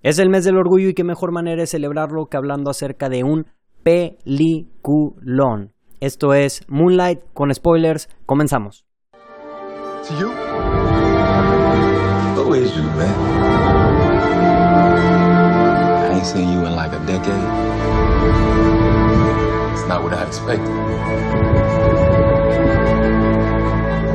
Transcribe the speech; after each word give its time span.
Es 0.00 0.20
el 0.20 0.30
mes 0.30 0.44
del 0.44 0.56
orgullo 0.56 0.88
y 0.88 0.94
qué 0.94 1.02
mejor 1.02 1.32
manera 1.32 1.60
de 1.60 1.66
celebrarlo 1.66 2.26
que 2.26 2.36
hablando 2.36 2.70
acerca 2.70 3.08
de 3.08 3.24
un 3.24 3.46
peliculón. 3.82 5.72
Esto 5.98 6.34
es 6.34 6.62
Moonlight 6.68 7.20
con 7.34 7.52
spoilers. 7.52 8.08
Comenzamos. 8.24 8.84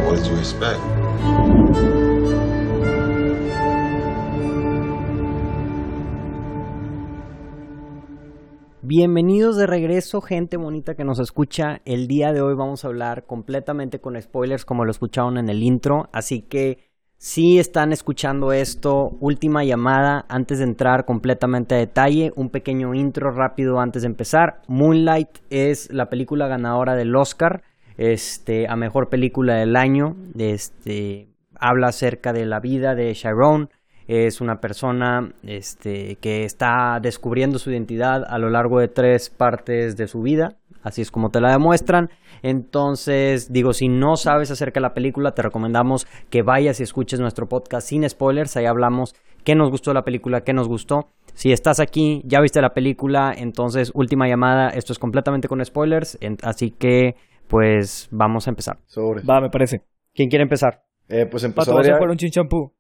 What 0.06 0.16
did 0.16 0.26
you 0.28 0.38
expect? 0.38 0.80
Bienvenidos 8.86 9.56
de 9.56 9.66
regreso, 9.66 10.20
gente 10.20 10.58
bonita 10.58 10.96
que 10.96 11.06
nos 11.06 11.18
escucha. 11.18 11.80
El 11.86 12.06
día 12.06 12.34
de 12.34 12.42
hoy 12.42 12.54
vamos 12.54 12.84
a 12.84 12.90
hablar 12.90 13.26
completamente 13.26 14.02
con 14.02 14.22
spoilers 14.22 14.66
como 14.66 14.84
lo 14.84 14.92
escucharon 14.92 15.38
en 15.38 15.48
el 15.48 15.64
intro, 15.64 16.10
así 16.12 16.42
que 16.42 16.80
si 17.16 17.60
están 17.60 17.94
escuchando 17.94 18.52
esto, 18.52 19.12
última 19.22 19.64
llamada 19.64 20.26
antes 20.28 20.58
de 20.58 20.66
entrar 20.66 21.06
completamente 21.06 21.76
a 21.76 21.78
detalle, 21.78 22.34
un 22.36 22.50
pequeño 22.50 22.94
intro 22.94 23.32
rápido 23.32 23.80
antes 23.80 24.02
de 24.02 24.10
empezar. 24.10 24.62
Moonlight 24.68 25.30
es 25.50 25.90
la 25.90 26.10
película 26.10 26.50
ganadora 26.50 26.96
del 26.96 27.16
Oscar, 27.16 27.64
este, 27.96 28.68
a 28.68 28.76
mejor 28.76 29.08
película 29.08 29.56
del 29.56 29.78
año. 29.78 30.18
Este, 30.38 31.30
habla 31.58 31.88
acerca 31.88 32.34
de 32.34 32.46
la 32.46 32.60
vida 32.60 32.96
de 32.96 33.14
Sharon, 33.14 33.70
es 34.08 34.42
una 34.42 34.60
persona 34.60 35.34
este, 35.44 36.16
que 36.16 36.44
está 36.44 37.00
descubriendo 37.02 37.60
su 37.60 37.72
identidad 37.72 38.24
a 38.28 38.38
lo 38.38 38.50
largo 38.50 38.80
de 38.80 38.88
tres 38.88 39.30
partes 39.30 39.96
de 39.98 40.08
su 40.08 40.22
vida, 40.22 40.58
así 40.82 41.02
es 41.02 41.12
como 41.12 41.30
te 41.30 41.42
la 41.42 41.52
demuestran. 41.52 42.10
Entonces, 42.42 43.52
digo, 43.54 43.74
si 43.74 43.88
no 43.88 44.18
sabes 44.18 44.52
acerca 44.52 44.80
de 44.80 44.84
la 44.84 44.94
película, 44.94 45.32
te 45.32 45.42
recomendamos 45.42 46.08
que 46.30 46.42
vayas 46.42 46.80
y 46.80 46.84
escuches 46.84 47.20
nuestro 47.20 47.48
podcast 47.48 47.88
sin 47.88 48.08
spoilers, 48.10 48.58
ahí 48.58 48.66
hablamos 48.66 49.16
qué 49.44 49.56
nos 49.56 49.70
gustó 49.70 49.92
de 49.92 49.96
la 49.96 50.04
película, 50.04 50.42
qué 50.42 50.54
nos 50.54 50.68
gustó. 50.68 51.08
Si 51.34 51.52
estás 51.52 51.80
aquí, 51.80 52.22
ya 52.26 52.42
viste 52.42 52.62
la 52.62 52.74
película, 52.74 53.34
entonces 53.36 53.92
última 53.94 54.28
llamada, 54.28 54.70
esto 54.70 54.94
es 54.94 55.00
completamente 55.00 55.48
con 55.48 55.64
spoilers, 55.64 56.18
así 56.44 56.72
que 56.72 57.16
pues 57.48 58.08
vamos 58.12 58.48
a 58.48 58.52
empezar. 58.52 58.78
Va, 59.28 59.42
me 59.42 59.50
parece. 59.50 59.84
¿Quién 60.14 60.30
quiere 60.30 60.44
empezar? 60.44 60.84
Eh, 61.10 61.26
pues 61.26 61.44
empezó 61.44 61.76
un 61.76 62.18
chinchampú. 62.18 62.74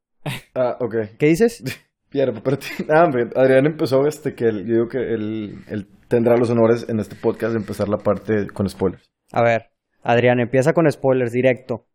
Ah, 0.56 0.78
ok. 0.80 0.96
¿Qué 1.18 1.28
dices? 1.28 1.64
Pierre, 2.10 2.34
pero 2.44 2.58
ah, 2.90 3.10
Adrián 3.36 3.66
empezó 3.66 4.06
este 4.06 4.36
que 4.36 4.46
yo 4.46 4.52
digo 4.52 4.88
que 4.88 5.00
él, 5.00 5.64
él, 5.68 5.88
tendrá 6.08 6.38
los 6.38 6.52
honores 6.52 6.86
en 6.88 7.00
este 7.00 7.16
podcast 7.16 7.54
de 7.54 7.60
empezar 7.60 7.90
la 7.90 7.98
parte 7.98 8.48
con 8.54 8.70
spoilers. 8.70 9.12
A 9.32 9.42
ver, 9.42 9.72
Adrián, 10.04 10.40
empieza 10.40 10.74
con 10.74 10.90
spoilers 10.92 11.32
directo. 11.32 11.88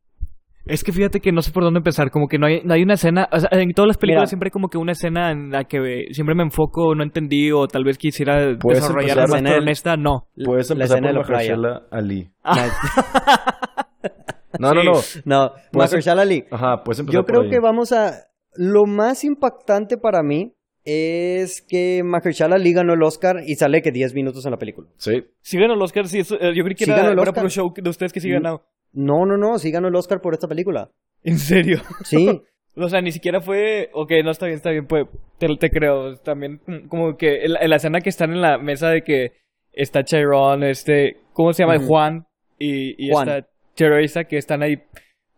Es 0.66 0.82
que 0.82 0.92
fíjate 0.92 1.20
que 1.20 1.30
no 1.30 1.40
sé 1.40 1.52
por 1.52 1.62
dónde 1.62 1.78
empezar, 1.78 2.10
como 2.10 2.26
que 2.26 2.36
no 2.36 2.46
hay, 2.46 2.62
no 2.62 2.74
hay 2.74 2.82
una 2.82 2.94
escena, 2.94 3.28
o 3.32 3.38
sea, 3.38 3.48
en 3.52 3.72
todas 3.72 3.86
las 3.86 3.96
películas 3.96 4.28
siempre 4.28 4.48
hay 4.48 4.50
como 4.50 4.68
que 4.68 4.76
una 4.76 4.92
escena 4.92 5.30
en 5.30 5.50
la 5.50 5.64
que 5.64 6.08
siempre 6.10 6.34
me 6.34 6.42
enfoco, 6.42 6.94
no 6.94 7.04
entendí 7.04 7.52
o 7.52 7.68
tal 7.68 7.84
vez 7.84 7.96
quisiera 7.96 8.54
desarrollar 8.54 9.28
más, 9.28 9.40
pero 9.40 9.62
en 9.62 9.68
esta 9.68 9.96
no. 9.96 10.26
Puedes 10.44 10.70
empezar 10.70 11.00
la 11.00 11.22
por 11.22 11.30
Mahershala 11.30 11.86
Ali. 11.90 12.28
No, 14.60 14.74
no, 14.74 14.82
no. 14.82 15.00
No, 15.24 15.52
Mahershala 15.72 16.22
Ali. 16.22 16.44
Ajá, 16.50 16.82
pues 16.84 17.04
Yo 17.06 17.24
creo 17.24 17.48
que 17.48 17.60
vamos 17.60 17.92
a... 17.92 18.24
Lo 18.54 18.86
más 18.86 19.22
impactante 19.24 19.98
para 19.98 20.22
mí 20.22 20.54
es 20.84 21.60
que 21.60 22.02
Mahershala 22.02 22.56
Ali 22.56 22.72
ganó 22.72 22.94
el 22.94 23.02
Oscar 23.02 23.42
y 23.46 23.56
sale 23.56 23.82
que 23.82 23.92
10 23.92 24.14
minutos 24.14 24.44
en 24.46 24.52
la 24.52 24.58
película. 24.58 24.88
Sí. 24.96 25.24
Sí 25.42 25.58
ganó 25.58 25.74
el 25.74 25.82
Oscar, 25.82 26.08
sí. 26.08 26.20
Eh, 26.20 26.52
yo 26.56 26.64
creí 26.64 26.74
que 26.74 26.84
era, 26.84 27.12
era 27.12 27.32
por 27.32 27.50
show 27.50 27.72
de 27.76 27.90
ustedes 27.90 28.12
que 28.12 28.20
sí 28.20 28.30
ganó. 28.30 28.62
No, 28.92 29.26
no, 29.26 29.36
no, 29.36 29.58
sí 29.58 29.70
ganó 29.70 29.88
el 29.88 29.94
Oscar 29.94 30.20
por 30.20 30.32
esta 30.32 30.48
película. 30.48 30.90
¿En 31.22 31.38
serio? 31.38 31.82
Sí. 32.04 32.40
o 32.74 32.88
sea, 32.88 33.02
ni 33.02 33.12
siquiera 33.12 33.40
fue... 33.40 33.90
Ok, 33.92 34.12
no, 34.24 34.30
está 34.30 34.46
bien, 34.46 34.56
está 34.56 34.70
bien, 34.70 34.86
pues 34.86 35.06
te, 35.38 35.46
te 35.56 35.70
creo. 35.70 36.16
También 36.16 36.60
como 36.88 37.16
que 37.16 37.44
en 37.44 37.52
la, 37.52 37.76
escena 37.76 38.00
que 38.00 38.08
están 38.08 38.32
en 38.32 38.40
la 38.40 38.56
mesa 38.56 38.88
de 38.88 39.02
que 39.02 39.32
está 39.72 40.04
Chiron, 40.04 40.64
este... 40.64 41.18
¿Cómo 41.34 41.52
se 41.52 41.64
llama? 41.64 41.78
Juan. 41.78 42.26
Y, 42.58 43.06
y 43.06 43.10
Juan. 43.10 43.28
está 43.28 43.48
Teresa 43.78 44.24
que 44.24 44.36
están 44.36 44.62
ahí 44.62 44.82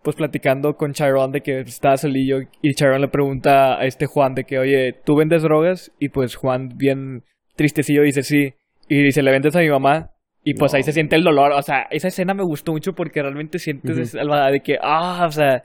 pues 0.02 0.16
platicando 0.16 0.76
con 0.76 0.92
Chiron 0.92 1.30
de 1.30 1.42
que 1.42 1.60
está 1.60 1.96
solillo 1.98 2.38
y 2.62 2.74
Chiron 2.74 3.02
le 3.02 3.08
pregunta 3.08 3.78
a 3.78 3.84
este 3.84 4.06
Juan 4.06 4.34
de 4.34 4.44
que, 4.44 4.58
oye, 4.58 4.94
¿tú 5.04 5.14
vendes 5.14 5.42
drogas? 5.42 5.92
Y 5.98 6.08
pues 6.08 6.36
Juan 6.36 6.70
bien 6.76 7.22
tristecillo 7.54 8.02
dice 8.02 8.22
sí. 8.22 8.54
Y 8.88 9.02
dice, 9.02 9.22
¿le 9.22 9.30
vendes 9.30 9.54
a 9.54 9.60
mi 9.60 9.68
mamá? 9.68 10.10
Y 10.42 10.54
pues 10.54 10.72
ahí 10.72 10.82
se 10.82 10.92
siente 10.92 11.16
el 11.16 11.22
dolor. 11.22 11.52
O 11.52 11.62
sea, 11.62 11.82
esa 11.90 12.08
escena 12.08 12.32
me 12.32 12.42
gustó 12.42 12.72
mucho 12.72 12.94
porque 12.94 13.22
realmente 13.22 13.58
sientes 13.58 14.14
uh 14.14 14.50
de 14.50 14.60
que, 14.60 14.78
ah, 14.82 15.26
o 15.28 15.30
sea... 15.30 15.62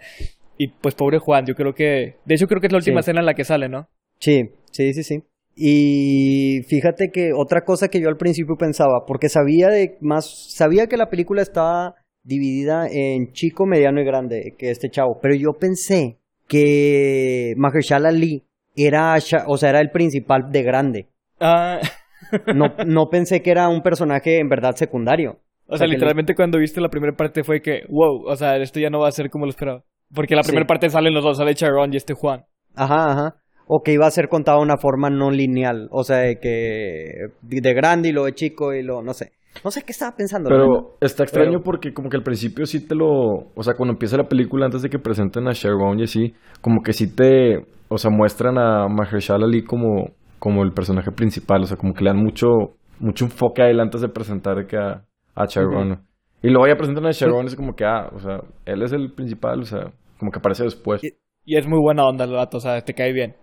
Y 0.57 0.67
pues 0.67 0.95
pobre 0.95 1.17
Juan, 1.17 1.45
yo 1.45 1.55
creo 1.55 1.73
que... 1.73 2.17
De 2.25 2.35
hecho 2.35 2.47
creo 2.47 2.61
que 2.61 2.67
es 2.67 2.73
la 2.73 2.77
última 2.77 2.99
escena 2.99 3.21
en 3.21 3.25
la 3.25 3.33
que 3.33 3.45
sale, 3.45 3.67
¿no? 3.67 3.87
Sí, 4.19 4.51
sí, 4.71 4.93
sí, 4.93 5.03
sí. 5.03 5.23
Y 5.55 6.61
fíjate 6.67 7.09
que 7.11 7.31
otra 7.33 7.61
cosa 7.61 7.87
que 7.87 8.01
yo 8.01 8.09
al 8.09 8.17
principio 8.17 8.57
pensaba, 8.57 9.05
porque 9.07 9.29
sabía 9.29 9.69
de 9.69 9.97
más, 10.01 10.53
sabía 10.53 10.87
que 10.87 10.97
la 10.97 11.09
película 11.09 11.41
estaba 11.41 11.95
dividida 12.25 12.87
en 12.91 13.31
chico, 13.31 13.65
mediano 13.65 14.01
y 14.01 14.05
grande, 14.05 14.55
que 14.57 14.71
este 14.71 14.89
chavo. 14.89 15.19
Pero 15.21 15.35
yo 15.35 15.53
pensé 15.53 16.17
que 16.47 17.53
Mahershala 17.55 18.09
Ali 18.09 18.43
era, 18.75 19.15
o 19.47 19.57
sea, 19.57 19.69
era 19.69 19.79
el 19.79 19.91
principal 19.91 20.51
de 20.51 20.63
grande. 20.63 21.07
Ah. 21.39 21.79
no, 22.53 22.75
no 22.85 23.07
pensé 23.09 23.41
que 23.41 23.51
era 23.51 23.69
un 23.69 23.81
personaje 23.81 24.39
en 24.39 24.49
verdad 24.49 24.75
secundario. 24.75 25.39
O, 25.67 25.77
sea, 25.77 25.87
literalmente 25.87 26.35
cuando 26.35 26.59
viste 26.59 26.79
la 26.79 26.89
primera 26.89 27.15
parte 27.15 27.43
fue 27.43 27.61
que, 27.61 27.81
wow, 27.89 28.27
o 28.27 28.35
sea, 28.35 28.57
esto 28.57 28.79
ya 28.79 28.89
no 28.89 28.99
va 28.99 29.07
a 29.07 29.11
ser 29.11 29.29
como 29.29 29.45
lo 29.45 29.49
esperaba. 29.49 29.83
Porque 30.13 30.35
la 30.35 30.43
primera 30.43 30.67
parte 30.67 30.89
salen 30.89 31.13
los 31.13 31.23
dos, 31.23 31.37
sale 31.37 31.55
Charon 31.55 31.91
y 31.91 31.97
este 31.97 32.13
Juan. 32.13 32.45
Ajá, 32.75 33.11
ajá. 33.11 33.35
O 33.67 33.81
que 33.81 33.93
iba 33.93 34.05
a 34.05 34.11
ser 34.11 34.27
contado 34.29 34.59
de 34.59 34.65
una 34.65 34.77
forma 34.77 35.09
no 35.09 35.31
lineal. 35.31 35.87
O 35.91 36.03
sea, 36.03 36.17
de 36.17 36.39
que 36.39 37.29
de 37.41 37.73
grande 37.73 38.09
y 38.09 38.11
lo 38.11 38.25
de 38.25 38.33
chico 38.33 38.73
y 38.73 38.83
lo, 38.83 39.01
no 39.01 39.13
sé. 39.13 39.31
No 39.63 39.71
sé 39.71 39.81
qué 39.83 39.91
estaba 39.91 40.15
pensando. 40.15 40.49
Pero 40.49 40.97
está 41.01 41.23
extraño 41.23 41.61
porque 41.63 41.93
como 41.93 42.09
que 42.09 42.17
al 42.17 42.23
principio 42.23 42.65
sí 42.65 42.87
te 42.87 42.95
lo... 42.95 43.07
O 43.55 43.63
sea, 43.63 43.73
cuando 43.75 43.93
empieza 43.93 44.17
la 44.17 44.27
película, 44.27 44.65
antes 44.65 44.81
de 44.81 44.89
que 44.89 44.99
presenten 44.99 45.47
a 45.47 45.53
Sharon 45.53 45.99
y 45.99 46.03
así, 46.03 46.33
como 46.61 46.81
que 46.83 46.93
sí 46.93 47.13
te... 47.15 47.65
O 47.87 47.97
sea, 47.97 48.11
muestran 48.11 48.57
a 48.57 48.87
Mahershala 48.87 49.45
Ali 49.45 49.63
como, 49.63 50.11
como 50.39 50.63
el 50.63 50.71
personaje 50.71 51.11
principal. 51.11 51.61
O 51.61 51.65
sea, 51.65 51.77
como 51.77 51.93
que 51.93 52.03
le 52.03 52.11
dan 52.11 52.23
mucho, 52.23 52.47
mucho 52.99 53.25
enfoque 53.25 53.61
a 53.61 53.69
él 53.69 53.79
antes 53.79 54.01
de 54.01 54.09
presentar 54.09 54.65
que 54.67 54.77
a, 54.77 55.03
a 55.35 55.45
Sharon. 55.45 56.01
Y 56.41 56.49
luego 56.49 56.67
ya 56.67 56.75
presentan 56.75 57.05
a 57.05 57.11
Sharon 57.11 57.45
y 57.45 57.47
es 57.47 57.55
como 57.55 57.75
que, 57.75 57.85
ah, 57.85 58.09
o 58.13 58.19
sea, 58.19 58.41
él 58.65 58.83
es 58.83 58.91
el 58.91 59.11
principal, 59.13 59.61
o 59.61 59.65
sea, 59.65 59.91
como 60.19 60.31
que 60.31 60.39
aparece 60.39 60.63
después. 60.63 61.03
Y, 61.03 61.09
y 61.45 61.57
es 61.57 61.67
muy 61.67 61.79
buena 61.79 62.05
onda 62.05 62.25
el 62.25 62.33
vato, 62.33 62.57
o 62.57 62.59
sea, 62.59 62.81
te 62.81 62.93
cae 62.93 63.13
bien. 63.13 63.35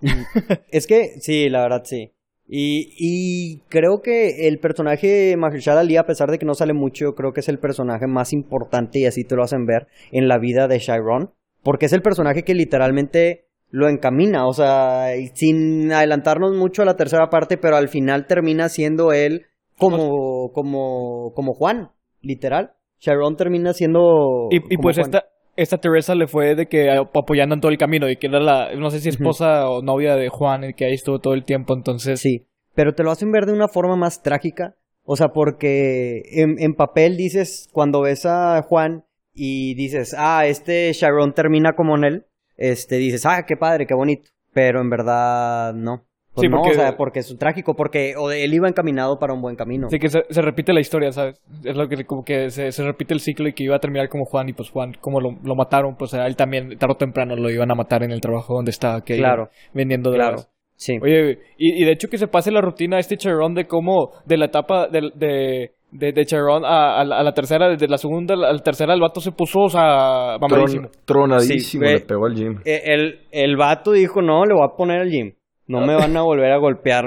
es 0.71 0.87
que, 0.87 1.19
sí, 1.21 1.49
la 1.49 1.63
verdad 1.63 1.83
sí. 1.85 2.13
Y, 2.55 2.93
y, 2.99 3.63
creo 3.71 4.03
que 4.03 4.47
el 4.47 4.59
personaje 4.59 5.07
de 5.07 5.37
Mahershala 5.39 5.81
Ali, 5.81 5.97
a 5.97 6.05
pesar 6.05 6.31
de 6.31 6.39
que 6.39 6.45
no 6.45 6.53
sale 6.53 6.75
mucho, 6.75 7.15
creo 7.15 7.33
que 7.33 7.41
es 7.41 7.49
el 7.49 7.59
personaje 7.59 8.07
más 8.07 8.35
importante 8.35 8.99
y 8.99 9.07
así 9.07 9.25
te 9.25 9.37
lo 9.37 9.43
hacen 9.43 9.65
ver 9.65 9.87
en 10.11 10.29
la 10.29 10.39
vida 10.39 10.69
de 10.69 10.79
Chiron. 10.79 11.31
Porque 11.63 11.87
es 11.87 11.95
el 11.95 12.03
personaje 12.03 12.43
que 12.43 12.55
literalmente 12.55 13.47
lo 13.71 13.89
encamina, 13.89 14.47
o 14.47 14.53
sea, 14.53 15.07
sin 15.33 15.91
adelantarnos 15.93 16.55
mucho 16.55 16.83
a 16.83 16.85
la 16.85 16.97
tercera 16.97 17.31
parte, 17.31 17.57
pero 17.57 17.77
al 17.77 17.89
final 17.89 18.27
termina 18.27 18.69
siendo 18.69 19.15
él 19.15 19.47
como, 19.79 20.53
como, 20.53 21.33
como 21.35 21.55
Juan, 21.55 21.93
literal. 22.21 22.73
Chiron 22.99 23.37
termina 23.37 23.73
siendo... 23.73 24.49
Y, 24.51 24.57
y 24.75 24.77
pues 24.77 24.99
esta, 24.99 25.25
esta 25.57 25.79
Teresa 25.79 26.15
le 26.15 26.27
fue 26.27 26.55
de 26.55 26.67
que 26.67 26.91
apoyando 26.91 27.55
en 27.55 27.61
todo 27.63 27.73
el 27.73 27.79
camino 27.79 28.11
y 28.11 28.17
que 28.17 28.27
era 28.27 28.41
la, 28.41 28.75
no 28.75 28.91
sé 28.91 29.01
si 29.01 29.09
esposa 29.09 29.71
o 29.71 29.83
novia 29.83 30.17
de 30.17 30.29
Juan, 30.29 30.65
el 30.65 30.75
que 30.75 30.85
ahí 30.85 30.93
estuvo 30.93 31.19
todo 31.19 31.33
el 31.35 31.45
tiempo, 31.45 31.75
entonces... 31.75 32.21
Sí, 32.21 32.47
pero 32.75 32.95
te 32.95 33.03
lo 33.03 33.11
hacen 33.11 33.33
ver 33.33 33.47
de 33.47 33.53
una 33.53 33.69
forma 33.69 33.97
más 33.97 34.23
trágica, 34.23 34.77
o 35.05 35.17
sea, 35.17 35.29
porque 35.29 36.23
en, 36.33 36.57
en 36.59 36.75
papel 36.75 37.17
dices, 37.17 37.69
cuando 37.73 38.03
ves 38.03 38.25
a 38.27 38.63
Juan 38.63 39.05
y 39.35 39.75
dices, 39.75 40.15
ah, 40.17 40.47
este 40.47 40.93
Sharon 40.93 41.35
termina 41.35 41.75
como 41.75 41.97
en 41.97 42.05
él, 42.05 42.27
este, 42.57 42.97
dices, 42.97 43.27
ah, 43.27 43.45
qué 43.47 43.57
padre, 43.57 43.87
qué 43.87 43.95
bonito, 43.95 44.31
pero 44.53 44.81
en 44.81 44.91
verdad 44.91 45.75
no. 45.75 46.05
Pues 46.35 46.47
sí, 46.47 46.49
no, 46.49 46.59
porque... 46.59 46.71
o 46.71 46.75
sea, 46.75 46.97
porque 46.97 47.19
es 47.19 47.39
trágico, 47.39 47.77
porque 47.77 48.15
o 48.17 48.31
él 48.31 48.55
iba 48.55 48.67
encaminado 48.67 49.19
para 49.19 49.35
un 49.35 49.43
buen 49.43 49.55
camino. 49.55 49.91
Sí, 49.91 49.99
que 49.99 50.09
se, 50.09 50.23
repite 50.41 50.73
la 50.73 50.81
historia, 50.81 51.13
¿sabes? 51.13 51.43
Es 51.63 51.77
lo 51.77 51.89
que 51.89 52.07
como 52.07 52.25
que 52.25 52.51
se, 52.51 52.71
repite 52.71 53.13
el 53.13 53.21
ciclo 53.21 53.49
y 53.49 53.53
que 53.53 53.65
iba 53.65 53.77
a 53.77 53.81
terminar 53.81 54.09
como 54.09 54.25
Juan 54.25 54.49
y 54.49 54.55
pues 54.55 54.71
Juan, 54.71 54.97
como 54.99 55.21
lo, 55.21 55.37
lo 55.43 55.55
mataron, 55.55 55.97
pues 55.97 56.15
a 56.15 56.27
él 56.27 56.37
también 56.37 56.79
tarde 56.79 56.95
o 56.95 56.97
temprano 56.97 57.37
lo 57.37 57.51
iban 57.51 57.71
a 57.71 57.75
matar 57.75 58.03
en 58.03 58.13
el 58.13 58.23
trabajo 58.23 58.55
donde 58.55 58.71
estaba, 58.71 59.05
que 59.05 59.19
claro, 59.19 59.51
vendiendo 59.75 60.11
drogas. 60.11 60.47
Claro. 60.47 60.52
Sí. 60.83 60.99
Oye, 61.01 61.39
y, 61.59 61.81
y, 61.81 61.85
de 61.85 61.93
hecho 61.93 62.09
que 62.09 62.19
se 62.19 62.27
pase 62.27 62.51
la 62.51 62.61
rutina 62.61 62.99
este 62.99 63.17
Charon 63.17 63.55
de 63.55 63.69
cómo 63.69 64.11
de 64.27 64.37
la 64.37 64.47
etapa 64.47 64.89
de, 64.89 65.13
de, 65.15 65.71
de, 65.93 66.13
de 66.13 66.27
Charon 66.27 66.65
a, 66.65 67.01
a, 67.01 67.05
la, 67.05 67.33
tercera, 67.35 67.69
desde 67.69 67.87
la 67.87 67.99
segunda 67.99 68.35
a 68.35 68.53
la 68.53 68.59
tercera 68.59 68.93
el 68.93 69.01
vato 69.01 69.21
se 69.21 69.31
puso, 69.31 69.61
o 69.61 69.69
sea, 69.69 70.39
mamadísimo. 70.41 70.89
tronadísimo, 71.05 71.85
le 71.85 72.01
pegó 72.01 72.27
al 72.27 72.35
gym. 72.35 72.59
Eh, 72.65 72.83
el, 72.87 73.21
el 73.31 73.57
vato 73.57 73.93
dijo, 73.93 74.23
no, 74.23 74.45
le 74.45 74.55
voy 74.55 74.67
a 74.69 74.77
poner 74.77 75.03
al 75.03 75.11
gym. 75.11 75.35
no 75.69 75.87
me 75.87 75.95
van 75.95 76.17
a 76.17 76.23
volver 76.23 76.51
a 76.51 76.59
golpear. 76.59 77.05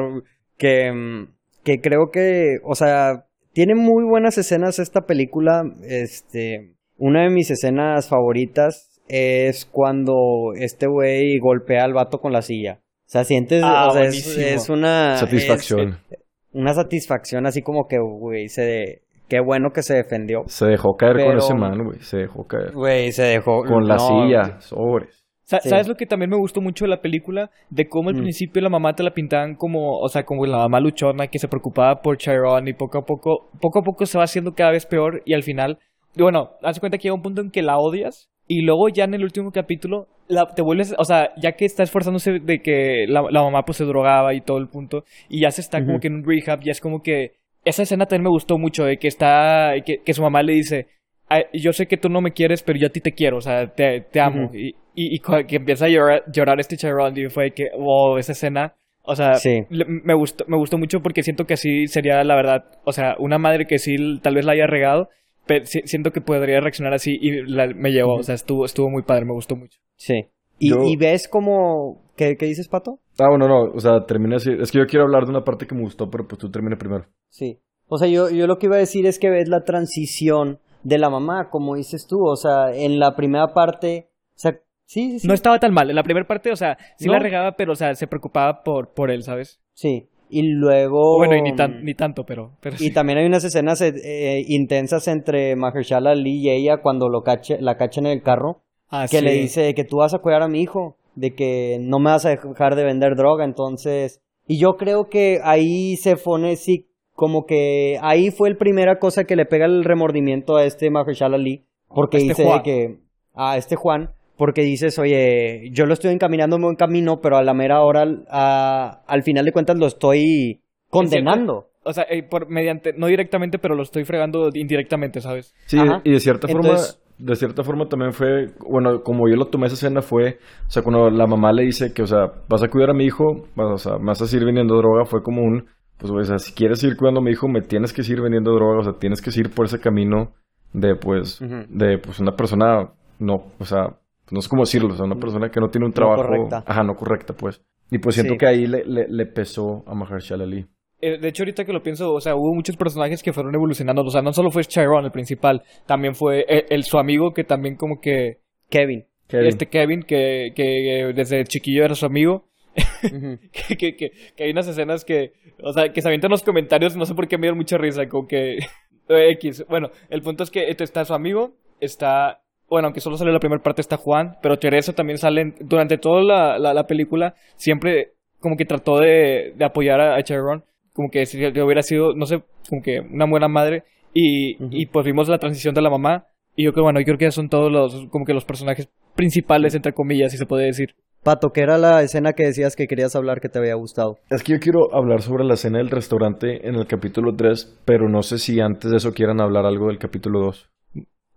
Que, 0.58 1.26
que 1.66 1.82
creo 1.82 2.12
que, 2.14 2.60
o 2.64 2.76
sea, 2.76 3.26
tiene 3.52 3.76
muy 3.76 4.06
buenas 4.10 4.38
escenas 4.38 4.80
esta 4.80 5.02
película. 5.02 5.64
Este, 5.84 6.76
una 6.98 7.24
de 7.24 7.30
mis 7.30 7.52
escenas 7.52 8.08
favoritas 8.08 9.02
es 9.10 9.66
cuando 9.66 10.14
este 10.58 10.88
güey 10.88 11.38
golpea 11.40 11.84
al 11.84 11.94
vato 11.94 12.20
con 12.20 12.32
la 12.32 12.42
silla. 12.42 12.80
O 13.16 13.18
sea, 13.20 13.24
sientes, 13.24 13.64
Ah, 13.64 13.88
o 13.88 13.92
sea, 13.92 14.04
es, 14.04 14.38
es 14.38 14.70
una... 14.70 15.16
Satisfacción. 15.16 16.00
es 16.10 16.20
una 16.52 16.74
satisfacción 16.74 17.46
así 17.46 17.62
como 17.62 17.88
que, 17.88 17.98
güey, 18.00 18.50
se... 18.50 19.04
Qué 19.30 19.40
bueno 19.40 19.70
que 19.74 19.82
se 19.82 19.96
defendió. 19.96 20.44
Se 20.48 20.66
dejó 20.66 20.96
caer 20.98 21.26
con 21.26 21.38
ese 21.38 21.54
man, 21.56 21.84
güey. 21.84 22.00
Se 22.02 22.18
dejó 22.18 22.46
caer. 22.46 22.74
Güey, 22.74 23.12
se 23.12 23.24
dejó... 23.24 23.64
Con 23.64 23.88
la 23.88 23.96
no, 23.96 24.00
silla, 24.08 24.60
sobres. 24.60 25.24
Sa- 25.46 25.60
Sí. 25.62 25.70
¿Sabes 25.70 25.88
lo 25.88 25.96
que 25.96 26.06
también 26.06 26.30
me 26.30 26.38
gustó 26.38 26.60
mucho 26.60 26.86
de 26.86 26.90
la 26.90 27.02
película? 27.02 27.50
De 27.70 27.88
cómo 27.88 28.10
al 28.10 28.16
Mm. 28.16 28.22
principio 28.24 28.62
la 28.62 28.70
mamá 28.70 28.94
te 28.94 29.04
la 29.04 29.12
pintaban 29.14 29.56
como, 29.56 29.98
o 30.00 30.10
sea, 30.10 30.24
como 30.26 30.46
la 30.46 30.58
mamá 30.58 30.80
luchona 30.80 31.28
que 31.28 31.40
se 31.40 31.48
preocupaba 31.48 32.02
por 32.02 32.18
Chiron 32.18 32.68
y 32.68 32.74
poco 32.74 32.98
a 33.00 33.02
poco, 33.06 33.50
poco 33.62 33.80
a 33.80 33.82
poco 33.84 34.06
se 34.06 34.18
va 34.18 34.24
haciendo 34.26 34.54
cada 34.54 34.72
vez 34.72 34.86
peor 34.86 35.22
y 35.26 35.34
al 35.36 35.44
final, 35.44 35.80
bueno, 36.18 36.52
haz 36.64 36.76
de 36.76 36.80
cuenta 36.82 36.98
que 36.98 37.04
llega 37.04 37.16
un 37.16 37.22
punto 37.22 37.42
en 37.42 37.50
que 37.52 37.62
la 37.62 37.78
odias 37.78 38.30
y 38.48 38.62
luego 38.62 38.90
ya 38.90 39.04
en 39.06 39.14
el 39.14 39.24
último 39.24 39.52
capítulo 39.52 40.08
la, 40.28 40.46
te 40.48 40.62
vuelves, 40.62 40.96
o 40.98 41.04
sea, 41.06 41.32
ya 41.38 41.54
que 41.54 41.66
está 41.66 41.84
esforzándose 41.84 42.40
de 42.40 42.60
que 42.62 43.06
la, 43.08 43.24
la 43.30 43.44
mamá 43.44 43.64
pues 43.64 43.78
se 43.78 43.86
drogaba 43.86 44.34
y 44.34 44.42
todo 44.42 44.58
el 44.58 44.68
punto 44.68 45.04
y 45.30 45.42
ya 45.42 45.52
se 45.52 45.62
está 45.62 45.80
como 45.80 45.94
Ujú. 45.94 46.00
que 46.02 46.08
en 46.08 46.16
un 46.16 46.24
rehab, 46.26 46.62
ya 46.62 46.72
es 46.72 46.82
como 46.82 47.02
que 47.04 47.34
esa 47.64 47.84
escena 47.84 48.06
también 48.06 48.24
me 48.24 48.30
gustó 48.30 48.58
mucho 48.58 48.86
de 48.86 48.98
que 48.98 49.08
está, 49.08 49.74
que, 49.86 49.98
que 50.04 50.14
su 50.14 50.22
mamá 50.22 50.42
le 50.44 50.54
dice, 50.54 50.88
"Ay, 51.30 51.44
yo 51.54 51.74
sé 51.74 51.88
que 51.88 51.98
tú 51.98 52.10
no 52.10 52.22
me 52.22 52.32
quieres, 52.32 52.62
pero 52.64 52.78
yo 52.80 52.88
a 52.88 52.92
ti 52.92 53.02
te 53.02 53.12
quiero, 53.14 53.38
o 53.38 53.42
sea, 53.42 53.68
te, 53.74 54.02
te 54.02 54.20
amo. 54.20 54.46
Ujú. 54.46 54.56
y, 54.56 54.68
y, 54.96 55.16
y 55.16 55.20
cu- 55.20 55.46
que 55.48 55.56
empieza 55.58 55.86
a 55.86 55.90
llorar, 55.90 56.24
llorar 56.32 56.60
este 56.60 56.78
Chiron 56.78 57.18
y 57.18 57.28
fue 57.30 57.52
que, 57.52 57.70
wow, 57.78 58.18
esa 58.18 58.32
escena, 58.34 58.74
o 59.04 59.16
sea, 59.16 59.34
Sí. 59.36 59.64
le- 59.70 59.86
me, 59.86 60.14
gustó, 60.14 60.46
me 60.48 60.58
gustó 60.58 60.78
mucho 60.78 61.02
porque 61.02 61.22
siento 61.24 61.46
que 61.46 61.56
así 61.56 61.88
sería 61.88 62.24
la 62.24 62.36
verdad, 62.36 62.66
o 62.86 62.92
sea, 62.92 63.16
una 63.20 63.38
madre 63.40 63.66
que 63.66 63.78
sí 63.80 63.96
tal 64.22 64.36
vez 64.36 64.46
la 64.46 64.54
haya 64.54 64.68
regado, 64.68 65.10
pero 65.46 65.66
si- 65.66 65.82
siento 65.86 66.12
que 66.12 66.22
podría 66.22 66.60
reaccionar 66.60 66.94
así 66.94 67.18
y 67.20 67.42
la- 67.52 67.68
me 67.68 67.92
llevó, 67.92 68.16
o 68.16 68.24
sea, 68.24 68.36
estuvo, 68.36 68.66
estuvo 68.66 68.90
muy 68.90 69.04
padre, 69.04 69.26
me 69.26 69.34
gustó 69.34 69.56
mucho. 69.56 69.80
Sí. 69.96 70.26
Y, 70.60 70.70
Yo- 70.72 70.84
y 70.84 70.96
ves 70.96 71.28
como... 71.28 72.02
¿Qué, 72.16 72.38
¿Qué 72.38 72.46
dices, 72.46 72.70
Pato? 72.70 73.00
Ah, 73.20 73.28
bueno, 73.30 73.48
no. 73.50 73.74
O 73.74 73.80
sea, 73.80 74.06
termina 74.08 74.38
así. 74.38 74.50
Es 74.62 74.72
que 74.72 74.78
yo 74.80 74.86
quiero 74.86 75.04
hablar 75.04 75.26
de 75.26 75.32
una 75.32 75.44
parte 75.44 75.68
que 75.68 75.76
me 75.76 75.82
gustó, 75.82 76.10
pero 76.10 76.26
pues 76.28 76.40
tú 76.40 76.50
termina 76.50 76.78
primero. 76.78 77.06
Sí. 77.30 77.60
O 77.88 77.98
sea, 77.98 78.08
yo, 78.08 78.30
yo 78.30 78.48
lo 78.48 78.58
que 78.58 78.68
iba 78.68 78.78
a 78.78 78.80
decir 78.80 79.06
es 79.06 79.20
que 79.20 79.30
ves 79.30 79.50
la 79.50 79.64
transición 79.66 80.60
de 80.84 80.98
la 80.98 81.10
mamá, 81.10 81.50
como 81.50 81.76
dices 81.76 82.08
tú. 82.08 82.18
O 82.26 82.36
sea, 82.38 82.72
en 82.74 83.00
la 83.00 83.16
primera 83.18 83.48
parte... 83.54 84.08
O 84.30 84.38
sea, 84.40 84.54
sí, 84.86 85.12
sí, 85.12 85.20
sí. 85.20 85.28
No 85.28 85.34
estaba 85.34 85.60
tan 85.60 85.74
mal, 85.74 85.90
en 85.90 85.96
la 85.98 86.04
primera 86.04 86.26
parte, 86.26 86.52
o 86.52 86.56
sea, 86.56 86.78
sí 86.98 87.08
No. 87.08 87.14
la 87.14 87.20
regaba, 87.20 87.52
pero, 87.58 87.74
o 87.74 87.76
sea, 87.76 87.94
se 87.96 88.08
preocupaba 88.08 88.64
por, 88.64 88.94
por 88.94 89.12
él, 89.12 89.24
¿sabes? 89.24 89.60
Sí. 89.74 90.08
Y 90.30 90.42
luego... 90.44 91.18
Bueno, 91.18 91.36
y 91.36 91.42
ni, 91.42 91.56
tan, 91.56 91.84
ni 91.84 91.94
tanto, 91.94 92.26
pero, 92.26 92.52
pero 92.62 92.78
sí. 92.78 92.88
Y 92.88 92.92
también 92.92 93.20
hay 93.20 93.26
unas 93.26 93.44
escenas 93.44 93.82
eh, 93.82 93.94
eh, 94.04 94.44
intensas 94.48 95.08
entre 95.08 95.56
Mahershala 95.56 96.12
Ali 96.12 96.40
y 96.42 96.50
ella 96.50 96.78
cuando 96.82 97.10
lo 97.10 97.22
cache, 97.22 97.58
la 97.60 97.78
cachan 97.78 98.06
en 98.06 98.14
el 98.14 98.24
carro. 98.24 98.62
Ah, 98.90 99.08
que 99.10 99.20
sí. 99.20 99.26
le 99.26 99.34
dice 99.34 99.74
que 99.74 99.84
tú 99.84 99.98
vas 99.98 100.14
a 100.14 100.20
cuidar 100.20 100.42
a 100.42 100.48
mi 100.48 100.62
hijo, 100.62 100.98
de 101.16 101.34
que 101.34 101.78
no 101.82 102.00
me 102.00 102.12
vas 102.12 102.26
a 102.26 102.30
dejar 102.30 102.76
de 102.76 102.84
vender 102.84 103.16
droga, 103.16 103.46
entonces... 103.46 104.22
Y 104.48 104.60
yo 104.60 104.78
creo 104.78 105.10
que 105.10 105.40
ahí 105.44 105.96
se 105.96 106.18
pone, 106.18 106.56
sí, 106.56 106.88
como 107.14 107.46
que 107.46 107.98
ahí 108.02 108.30
fue 108.30 108.52
la 108.52 108.58
primera 108.58 109.00
cosa 109.00 109.24
que 109.24 109.36
le 109.36 109.46
pega 109.46 109.66
el 109.66 109.84
remordimiento 109.84 110.56
a 110.58 110.66
este 110.66 110.90
Mahershala 110.92 111.38
Ali, 111.38 111.66
porque 111.88 112.18
este 112.18 112.30
dice 112.30 112.46
Juan. 112.46 112.62
que... 112.64 113.00
A 113.34 113.58
este 113.58 113.76
Juan, 113.76 114.12
porque 114.38 114.62
dices, 114.64 114.98
oye, 115.00 115.70
yo 115.72 115.86
lo 115.86 115.94
estoy 115.94 116.12
encaminando 116.12 116.56
en 116.58 116.62
buen 116.64 116.76
camino, 116.76 117.20
pero 117.22 117.38
a 117.38 117.44
la 117.44 117.54
mera 117.54 117.82
hora, 117.82 118.06
a- 118.30 119.02
al 119.08 119.24
final 119.24 119.46
de 119.46 119.52
cuentas, 119.52 119.78
lo 119.78 119.86
estoy 119.88 120.62
condenando. 120.90 121.68
O 121.84 121.94
sea, 121.94 122.06
eh, 122.10 122.24
por, 122.24 122.50
mediante, 122.50 122.94
no 122.98 123.08
directamente, 123.08 123.60
pero 123.60 123.76
lo 123.76 123.84
estoy 123.84 124.06
fregando 124.06 124.50
indirectamente, 124.54 125.22
¿sabes? 125.22 125.54
Sí, 125.68 125.78
Ajá. 125.78 126.02
y 126.04 126.12
de 126.12 126.20
cierta 126.20 126.48
Entonces- 126.50 127.00
forma, 127.00 127.06
de 127.18 127.36
cierta 127.36 127.64
forma 127.64 127.86
también 127.88 128.12
fue, 128.12 128.48
bueno, 128.68 129.02
como 129.04 129.30
yo 129.30 129.36
lo 129.36 129.46
tomé 129.46 129.68
esa 129.68 129.76
escena 129.76 130.02
fue, 130.02 130.40
o 130.68 130.70
sea, 130.70 130.82
cuando 130.84 131.10
la 131.10 131.28
mamá 131.28 131.54
le 131.54 131.64
dice 131.64 131.94
que, 131.94 132.02
o 132.02 132.08
sea, 132.08 132.26
vas 132.50 132.64
a 132.64 132.68
cuidar 132.70 132.90
a 132.90 132.94
mi 132.94 133.06
hijo, 133.06 133.46
vas, 133.56 133.72
o 133.72 133.78
sea, 133.78 133.98
me 134.00 134.08
vas 134.08 134.22
a 134.22 134.26
seguir 134.28 134.46
vendiendo 134.46 134.76
droga, 134.76 135.06
fue 135.06 135.22
como 135.22 135.42
un, 135.44 135.66
pues, 135.98 136.12
o 136.12 136.22
sea, 136.24 136.40
si 136.40 136.54
quieres 136.54 136.80
seguir 136.80 136.98
cuidando 136.98 137.22
a 137.22 137.24
mi 137.24 137.32
hijo, 137.32 137.48
me 137.48 137.62
tienes 137.62 137.94
que 137.94 138.04
seguir 138.04 138.22
vendiendo 138.22 138.52
droga, 138.52 138.80
o 138.80 138.84
sea, 138.84 138.94
tienes 139.00 139.22
que 139.22 139.32
seguir 139.32 139.52
por 139.54 139.66
ese 139.68 139.80
camino 139.80 140.34
de, 140.74 140.96
pues, 140.96 141.40
de, 141.70 142.00
pues, 142.00 142.20
una 142.20 142.32
persona, 142.36 142.90
no, 143.20 143.36
o 143.60 143.64
sea, 143.64 143.96
no 144.32 144.42
sé 144.42 144.50
cómo 144.50 144.64
decirlo, 144.64 144.94
o 144.94 144.98
sea, 144.98 145.06
una 145.06 145.16
persona 145.20 145.50
que 145.50 145.60
no 145.60 145.70
tiene 145.70 145.86
un 145.88 145.94
trabajo, 145.94 146.24
correcta. 146.24 146.64
ajá, 146.66 146.84
no 146.84 146.96
correcta, 146.96 147.34
pues. 147.34 147.62
Y 147.92 148.00
pues 148.00 148.16
siento 148.16 148.34
Sí. 148.34 148.38
que 148.40 148.48
ahí 148.48 148.66
le, 148.68 148.84
le, 148.86 149.08
le 149.08 149.26
pesó 149.28 149.84
a 149.88 149.94
Mahershala 149.94 150.44
Ali. 150.46 150.66
Eh, 151.02 151.20
de 151.20 151.28
hecho, 151.28 151.44
ahorita 151.44 151.66
que 151.66 151.74
lo 151.74 151.84
pienso, 151.84 152.14
o 152.14 152.20
sea, 152.22 152.36
hubo 152.36 152.54
muchos 152.56 152.78
personajes 152.78 153.22
que 153.22 153.34
fueron 153.34 153.54
evolucionando. 153.54 154.02
O 154.02 154.10
sea, 154.10 154.22
no 154.22 154.34
solo 154.34 154.50
fue 154.50 154.64
Chiron 154.64 155.06
el 155.06 155.12
principal, 155.12 155.62
también 155.86 156.16
fue 156.16 156.46
el, 156.48 156.64
el- 156.70 156.84
su 156.84 156.98
amigo 156.98 157.32
que 157.34 157.44
también 157.44 157.76
como 157.76 158.00
que... 158.02 158.40
Kevin. 158.70 159.06
Kevin. 159.28 159.48
Este 159.48 159.68
Kevin, 159.68 160.02
que, 160.02 160.52
que 160.56 161.12
desde 161.16 161.44
chiquillo 161.44 161.84
era 161.84 161.94
su 161.96 162.06
amigo. 162.06 162.46
Que, 163.02 163.78
que, 163.78 163.96
que, 163.96 164.10
que 164.36 164.44
hay 164.44 164.52
unas 164.52 164.68
escenas 164.68 165.06
que, 165.06 165.34
o 165.64 165.72
sea, 165.74 165.90
que 165.94 166.02
se 166.02 166.08
avientan 166.08 166.32
los 166.32 166.44
comentarios, 166.44 166.96
no 166.98 167.06
sé 167.06 167.14
por 167.14 167.28
qué 167.28 167.38
me 167.38 167.44
dieron 167.44 167.58
mucha 167.58 167.78
risa, 167.78 168.08
como 168.08 168.28
que 168.28 168.58
X. 169.08 169.66
Bueno, 169.70 169.90
el 170.10 170.22
punto 170.22 170.44
es 170.44 170.50
que 170.50 170.70
este 170.70 170.84
está 170.84 171.06
su 171.06 171.14
amigo, 171.14 171.54
está, 171.80 172.42
bueno, 172.70 172.88
aunque 172.88 173.00
solo 173.02 173.18
sale 173.18 173.32
la 173.32 173.40
primera 173.40 173.62
parte 173.62 173.82
está 173.82 173.98
Juan, 173.98 174.38
pero 174.42 174.58
Teresa 174.58 174.94
también 174.94 175.18
sale 175.18 175.42
en- 175.42 175.56
durante 175.62 175.98
toda 175.98 176.24
la, 176.24 176.58
la, 176.60 176.74
la 176.74 176.88
película, 176.88 177.36
siempre 177.56 178.14
como 178.40 178.58
que 178.58 178.66
trató 178.66 179.00
de, 179.00 179.54
de 179.56 179.66
apoyar 179.66 180.00
a, 180.02 180.16
a 180.16 180.24
Chiron, 180.24 180.64
como 180.94 181.10
que 181.10 181.26
si 181.26 181.38
hubiera 181.46 181.82
sido, 181.82 182.14
no 182.16 182.26
sé, 182.26 182.44
como 182.70 182.82
que 182.82 183.00
una 183.00 183.26
buena 183.26 183.48
madre, 183.48 183.84
y, 184.14 184.58
y 184.72 184.86
pues 184.86 185.06
vimos 185.06 185.28
la 185.28 185.40
transición 185.40 185.74
de 185.76 185.82
la 185.82 185.90
mamá, 185.90 186.26
y 186.56 186.64
yo 186.64 186.72
creo, 186.74 186.84
bueno, 186.84 187.00
yo 187.02 187.06
creo 187.06 187.18
que 187.18 187.32
son 187.32 187.50
todos 187.50 187.72
los, 187.72 188.08
como 188.10 188.24
que 188.26 188.34
los 188.34 188.46
personajes 188.46 188.90
principales, 189.16 189.76
entre 189.76 189.94
comillas, 189.94 190.32
si 190.32 190.38
se 190.38 190.46
puede 190.46 190.66
decir. 190.66 190.96
Pato, 191.24 191.52
¿qué 191.52 191.62
era 191.62 191.78
la 191.80 192.02
escena 192.04 192.34
que 192.34 192.44
decías 192.44 192.76
que 192.76 192.86
querías 192.88 193.16
hablar 193.16 193.42
que 193.42 193.50
te 193.50 193.58
había 193.58 193.74
gustado? 193.74 194.20
Es 194.30 194.44
que 194.44 194.54
yo 194.54 194.60
quiero 194.60 194.94
hablar 194.94 195.22
sobre 195.24 195.44
la 195.44 195.56
escena 195.56 195.80
del 195.80 195.90
restaurante 195.90 196.68
en 196.68 196.76
el 196.76 196.86
capítulo 196.86 197.36
3, 197.36 197.82
pero 197.84 198.08
no 198.10 198.22
sé 198.22 198.38
si 198.38 198.60
antes 198.60 198.92
de 198.92 198.98
eso 198.98 199.12
quieran 199.12 199.42
hablar 199.42 199.66
algo 199.66 199.88
del 199.88 199.98
capítulo 199.98 200.40
2. 200.42 200.70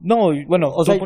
No, 0.00 0.30
bueno, 0.46 0.68
O 0.74 0.84
sea, 0.84 0.96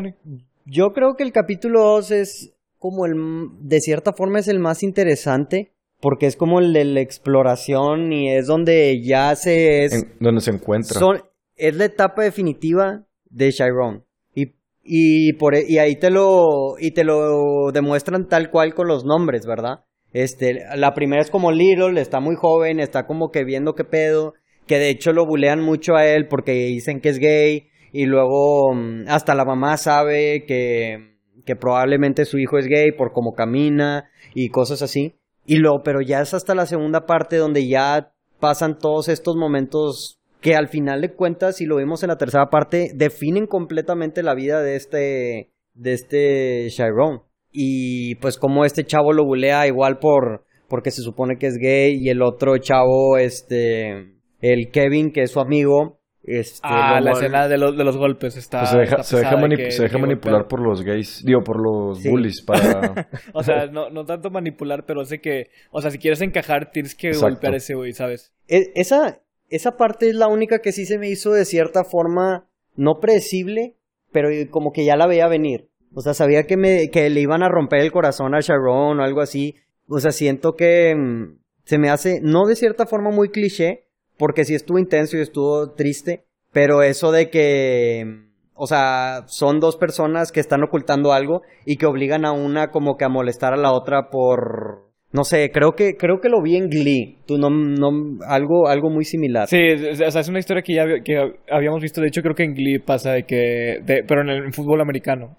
yo 0.65 0.93
creo 0.93 1.15
que 1.15 1.23
el 1.23 1.31
capítulo 1.31 1.81
2 1.83 2.11
es 2.11 2.53
como 2.77 3.05
el, 3.05 3.13
de 3.61 3.79
cierta 3.79 4.13
forma 4.13 4.39
es 4.39 4.47
el 4.47 4.59
más 4.59 4.83
interesante, 4.83 5.71
porque 5.99 6.25
es 6.25 6.35
como 6.35 6.59
el 6.59 6.73
de 6.73 6.85
la 6.85 6.99
exploración 7.01 8.11
y 8.13 8.29
es 8.29 8.47
donde 8.47 9.01
ya 9.03 9.35
se 9.35 9.85
es, 9.85 9.93
en- 9.93 10.13
donde 10.19 10.41
se 10.41 10.51
encuentra. 10.51 10.99
son, 10.99 11.21
es 11.55 11.75
la 11.75 11.85
etapa 11.85 12.23
definitiva 12.23 13.05
de 13.29 13.51
Chiron. 13.51 14.03
Y, 14.35 14.53
y, 14.83 15.33
por, 15.33 15.55
e- 15.55 15.65
y 15.67 15.77
ahí 15.77 15.95
te 15.95 16.09
lo, 16.09 16.75
y 16.79 16.91
te 16.91 17.03
lo 17.03 17.71
demuestran 17.73 18.27
tal 18.27 18.51
cual 18.51 18.73
con 18.73 18.87
los 18.87 19.05
nombres, 19.05 19.45
¿verdad? 19.45 19.85
Este, 20.11 20.59
la 20.75 20.93
primera 20.93 21.21
es 21.21 21.31
como 21.31 21.51
Little, 21.51 21.99
está 21.99 22.19
muy 22.19 22.35
joven, 22.35 22.79
está 22.79 23.07
como 23.07 23.31
que 23.31 23.43
viendo 23.45 23.73
qué 23.73 23.83
pedo, 23.85 24.33
que 24.67 24.77
de 24.77 24.89
hecho 24.89 25.11
lo 25.13 25.25
bulean 25.25 25.61
mucho 25.61 25.95
a 25.95 26.05
él 26.05 26.27
porque 26.27 26.51
dicen 26.53 26.99
que 27.01 27.09
es 27.09 27.17
gay, 27.19 27.67
y 27.93 28.07
luego 28.07 28.73
mm, 28.73 29.05
hasta 29.07 29.35
la 29.35 29.45
mamá 29.45 29.77
sabe 29.77 30.45
que, 30.45 31.15
que 31.45 31.55
probablemente 31.55 32.25
su 32.25 32.39
hijo 32.39 32.57
es 32.57 32.65
gay 32.67 32.91
por 32.91 33.13
cómo 33.13 33.33
camina 33.33 34.09
y 34.33 34.49
cosas 34.49 34.81
así. 34.81 35.15
Y 35.45 35.57
luego, 35.57 35.83
pero 35.83 36.01
ya 36.01 36.19
es 36.21 36.33
hasta 36.33 36.55
la 36.55 36.65
segunda 36.65 37.05
parte 37.05 37.37
donde 37.37 37.67
ya 37.67 38.11
pasan 38.39 38.79
todos 38.79 39.09
estos 39.09 39.35
momentos 39.35 40.19
que 40.41 40.55
al 40.55 40.69
final 40.69 41.01
de 41.01 41.13
cuentas, 41.13 41.57
si 41.57 41.65
lo 41.65 41.77
vimos 41.77 42.01
en 42.03 42.09
la 42.09 42.17
tercera 42.17 42.49
parte, 42.49 42.91
definen 42.95 43.45
completamente 43.45 44.23
la 44.23 44.33
vida 44.33 44.61
de 44.61 44.75
este, 44.75 45.51
de 45.75 45.93
este 45.93 46.67
Chiron. 46.69 47.21
Y 47.51 48.15
pues 48.15 48.37
como 48.37 48.65
este 48.65 48.85
chavo 48.85 49.13
lo 49.13 49.23
bulea 49.23 49.67
igual 49.67 49.99
por, 49.99 50.45
porque 50.67 50.89
se 50.89 51.03
supone 51.03 51.37
que 51.37 51.45
es 51.45 51.57
gay 51.57 51.95
y 52.01 52.09
el 52.09 52.23
otro 52.23 52.57
chavo, 52.57 53.17
este, 53.17 54.15
el 54.41 54.71
Kevin, 54.71 55.11
que 55.11 55.21
es 55.21 55.31
su 55.31 55.39
amigo, 55.39 55.99
este, 56.23 56.59
Ah, 56.63 57.01
la 57.01 57.11
escena 57.11 57.47
de 57.47 57.57
los, 57.57 57.75
de 57.77 57.83
los 57.83 57.97
golpes 57.97 58.37
está. 58.37 58.59
Pues 58.59 58.69
se 58.71 58.77
deja, 58.77 58.91
está 58.95 59.03
se 59.03 59.17
deja, 59.17 59.29
que- 59.57 59.71
se 59.71 59.97
manipular 59.97 60.47
por 60.47 60.61
los 60.61 60.81
gays, 60.81 61.23
digo, 61.25 61.41
por 61.43 61.61
los 61.61 61.99
Sí. 62.01 62.09
bullies 62.09 62.41
para... 62.41 63.07
O 63.33 63.43
sea, 63.43 63.67
no, 63.67 63.89
no 63.89 64.05
tanto 64.05 64.29
manipular, 64.29 64.85
pero 64.85 65.03
sé 65.05 65.19
que. 65.19 65.49
O 65.71 65.81
sea, 65.81 65.91
si 65.91 65.97
quieres 65.97 66.21
encajar, 66.21 66.71
tienes 66.71 66.95
que 66.95 67.07
Exacto. 67.09 67.27
golpear 67.27 67.53
a 67.53 67.57
ese 67.57 67.75
güey, 67.75 67.93
¿sabes? 67.93 68.33
E- 68.47 68.71
esa, 68.75 69.19
esa 69.49 69.75
parte 69.77 70.07
es 70.09 70.15
la 70.15 70.27
única 70.27 70.59
que 70.59 70.71
sí 70.71 70.85
se 70.85 70.97
me 70.97 71.09
hizo 71.09 71.31
de 71.31 71.45
cierta 71.45 71.83
forma 71.83 72.47
no 72.75 72.99
predecible, 73.01 73.75
pero 74.11 74.29
como 74.49 74.71
que 74.71 74.85
ya 74.85 74.95
la 74.95 75.07
veía 75.07 75.27
venir. 75.27 75.67
O 75.93 76.01
sea, 76.01 76.13
sabía 76.13 76.43
que, 76.43 76.57
me, 76.57 76.89
que 76.89 77.09
le 77.09 77.19
iban 77.21 77.43
a 77.43 77.49
romper 77.49 77.81
el 77.81 77.91
corazón 77.91 78.33
a 78.33 78.39
Sharon 78.39 78.99
o 78.99 79.03
algo 79.03 79.21
así. 79.21 79.55
O 79.87 79.99
sea, 79.99 80.11
siento 80.11 80.53
que 80.55 80.95
mm, 80.95 81.37
se 81.65 81.77
me 81.77 81.89
hace, 81.89 82.19
no 82.23 82.45
de 82.47 82.55
cierta 82.55 82.85
forma 82.87 83.11
muy 83.11 83.29
cliché, 83.29 83.85
porque 84.23 84.45
sí 84.45 84.55
estuvo 84.55 84.79
intenso 84.79 85.17
y 85.17 85.21
estuvo 85.21 85.73
triste, 85.73 86.23
pero 86.53 86.81
eso 86.81 87.11
de 87.11 87.29
que, 87.29 88.05
o 88.53 88.67
sea, 88.67 89.23
son 89.27 89.59
dos 89.59 89.75
personas 89.75 90.31
que 90.31 90.39
están 90.39 90.63
ocultando 90.63 91.11
algo 91.11 91.41
y 91.65 91.75
que 91.75 91.87
obligan 91.87 92.23
a 92.23 92.31
una 92.31 92.71
como 92.71 92.95
que 92.95 93.03
a 93.03 93.09
molestar 93.09 93.51
a 93.51 93.57
la 93.57 93.73
otra 93.73 94.09
por, 94.09 94.93
No 95.11 95.25
sé, 95.25 95.51
creo 95.51 95.73
que, 95.73 95.97
creo 95.97 96.21
que 96.21 96.29
lo 96.29 96.41
vi 96.41 96.55
en 96.55 96.69
Glee. 96.69 97.17
Tú 97.27 97.37
no, 97.37 97.49
no, 97.49 97.89
algo, 98.25 98.69
algo 98.69 98.89
muy 98.89 99.03
similar. 99.03 99.49
Sí, 99.49 99.57
es, 99.59 99.99
o 99.99 100.09
sea, 100.11 100.21
es 100.21 100.29
una 100.29 100.39
historia 100.39 100.63
que 100.63 100.73
ya 100.73 100.85
que 101.03 101.33
habíamos 101.51 101.81
visto. 101.81 101.99
De 101.99 102.07
hecho, 102.07 102.21
creo 102.21 102.33
que 102.33 102.45
en 102.45 102.53
Glee 102.53 102.79
pasa 102.79 103.11
de 103.11 103.23
que. 103.25 103.79
de- 103.83 104.05
pero 104.07 104.21
en 104.21 104.29
el 104.29 104.45
en 104.45 104.53
fútbol 104.53 104.79
americano. 104.79 105.35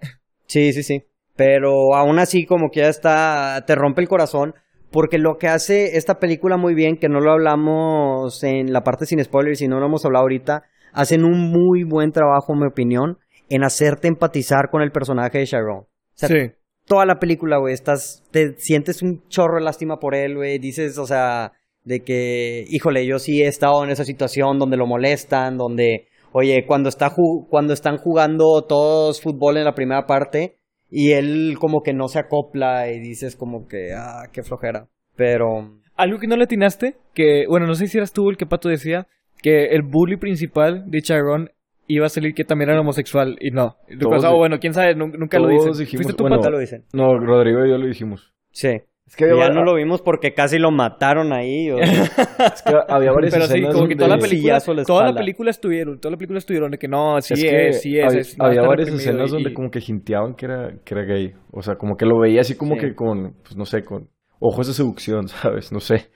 Sí, 0.46 0.74
sí, 0.74 0.82
sí. 0.82 1.04
Pero 1.36 1.94
aún 1.94 2.18
así, 2.18 2.44
como 2.44 2.68
que 2.70 2.80
ya 2.80 2.88
está, 2.90 3.64
te 3.66 3.74
rompe 3.74 4.02
el 4.02 4.08
corazón. 4.08 4.52
Porque 4.94 5.18
lo 5.18 5.38
que 5.38 5.48
hace 5.48 5.96
esta 5.96 6.20
película 6.20 6.56
muy 6.56 6.72
bien, 6.72 6.98
que 6.98 7.08
no 7.08 7.18
lo 7.18 7.32
hablamos 7.32 8.44
en 8.44 8.72
la 8.72 8.82
parte 8.82 9.06
sin 9.06 9.22
spoilers 9.24 9.60
y 9.60 9.66
no 9.66 9.80
lo 9.80 9.86
hemos 9.86 10.04
hablado 10.04 10.22
ahorita, 10.22 10.62
hacen 10.92 11.24
un 11.24 11.50
muy 11.50 11.82
buen 11.82 12.12
trabajo, 12.12 12.52
en 12.52 12.60
mi 12.60 12.66
opinión, 12.68 13.18
en 13.48 13.64
hacerte 13.64 14.06
empatizar 14.06 14.70
con 14.70 14.82
el 14.82 14.92
personaje 14.92 15.38
de 15.38 15.46
Sharon. 15.46 15.78
O 15.78 15.88
sea, 16.14 16.28
sí. 16.28 16.52
toda 16.86 17.06
la 17.06 17.18
película, 17.18 17.58
güey, 17.58 17.74
estás, 17.74 18.22
te 18.30 18.54
sientes 18.58 19.02
un 19.02 19.26
chorro 19.26 19.56
de 19.56 19.64
lástima 19.64 19.98
por 19.98 20.14
él, 20.14 20.36
güey, 20.36 20.60
dices, 20.60 20.96
o 20.98 21.06
sea, 21.06 21.54
de 21.82 22.04
que, 22.04 22.64
híjole, 22.68 23.04
yo 23.04 23.18
sí 23.18 23.42
he 23.42 23.48
estado 23.48 23.82
en 23.82 23.90
esa 23.90 24.04
situación 24.04 24.60
donde 24.60 24.76
lo 24.76 24.86
molestan, 24.86 25.58
donde, 25.58 26.06
oye, 26.30 26.66
cuando 26.68 26.88
está 26.88 27.12
cuando 27.50 27.72
están 27.72 27.96
jugando 27.96 28.62
todos 28.62 29.20
fútbol 29.20 29.56
en 29.56 29.64
la 29.64 29.74
primera 29.74 30.06
parte 30.06 30.60
y 30.90 31.12
él 31.12 31.56
como 31.60 31.82
que 31.82 31.92
no 31.92 32.08
se 32.08 32.18
acopla 32.18 32.90
y 32.90 33.00
dices 33.00 33.36
como 33.36 33.66
que, 33.66 33.92
ah, 33.96 34.28
qué 34.32 34.42
flojera. 34.42 34.88
Pero, 35.16 35.80
Algo 35.96 36.18
que 36.18 36.26
no 36.26 36.36
le 36.36 36.44
atinaste, 36.44 36.96
que, 37.14 37.46
bueno, 37.48 37.66
no 37.66 37.74
sé 37.74 37.86
si 37.86 37.98
eras 37.98 38.12
tú 38.12 38.28
el 38.30 38.36
que 38.36 38.46
Pato 38.46 38.68
decía, 38.68 39.06
que 39.42 39.66
el 39.66 39.82
bully 39.82 40.16
principal 40.16 40.90
de 40.90 41.02
Chiron 41.02 41.50
iba 41.86 42.06
a 42.06 42.08
salir 42.08 42.34
que 42.34 42.44
también 42.44 42.70
era 42.70 42.80
homosexual, 42.80 43.36
y 43.40 43.50
no. 43.50 43.76
Todos 44.00 44.34
bueno, 44.36 44.58
quién 44.58 44.72
sabe, 44.74 44.96
nun- 44.96 45.12
nunca 45.18 45.38
lo 45.38 45.48
dicen. 45.48 45.72
dijimos- 45.72 45.90
¿Fuiste 46.04 46.14
tú, 46.14 46.24
bueno, 46.24 46.36
nunca 46.36 46.46
Pato? 46.46 46.52
lo 46.56 46.58
dicen. 46.60 46.84
No, 46.92 47.18
Rodrigo 47.18 47.64
y 47.64 47.70
yo 47.70 47.78
lo 47.78 47.86
dijimos. 47.86 48.32
Sí. 48.50 48.80
Es 49.06 49.16
que 49.16 49.26
Y 49.26 49.38
ya 49.38 49.50
no 49.50 49.64
lo 49.64 49.74
vimos 49.74 50.00
porque 50.00 50.32
casi 50.32 50.58
lo 50.58 50.70
mataron 50.70 51.32
ahí. 51.32 51.70
o 51.70 51.76
sea, 51.76 51.84
es 52.54 52.62
que 52.62 52.74
había 52.88 53.12
varias 53.12 53.34
Pero 53.34 53.46
sí, 53.46 53.52
escenas 53.52 53.74
como 53.74 53.86
que 53.86 53.96
toda 53.96 54.08
la 54.08 54.14
donde- 54.16 54.28
película, 54.28 54.58
la 54.66 54.84
toda 54.84 55.04
la 55.12 55.14
película 55.14 55.50
estuvieron, 55.50 56.00
toda 56.00 56.12
la 56.12 56.16
película 56.16 56.38
estuvieron 56.38 56.70
de 56.70 56.78
que 56.78 56.88
no, 56.88 57.20
sí 57.20 57.34
es 57.34 57.42
es, 57.44 57.50
que 57.50 57.72
sí 57.74 57.98
es. 57.98 58.04
había, 58.06 58.20
es, 58.20 58.38
no, 58.38 58.44
había 58.46 58.62
varias 58.62 58.88
escenas 58.88 59.28
y- 59.28 59.32
donde 59.32 59.52
como 59.52 59.70
que 59.70 59.80
hinteaban 59.86 60.34
que 60.34 60.46
era, 60.46 60.72
que 60.84 60.94
era 60.94 61.04
gay. 61.04 61.34
O 61.52 61.62
sea, 61.62 61.76
como 61.76 61.96
que 61.96 62.06
lo 62.06 62.18
veía 62.18 62.40
así 62.40 62.54
como 62.56 62.74
Sí. 62.76 62.80
que 62.80 62.94
con, 62.94 63.34
pues 63.42 63.56
no 63.56 63.66
sé, 63.66 63.84
con 63.84 64.08
ojos 64.40 64.66
de 64.68 64.72
seducción, 64.72 65.28
¿sabes? 65.28 65.70
No 65.70 65.80
sé. 65.80 66.08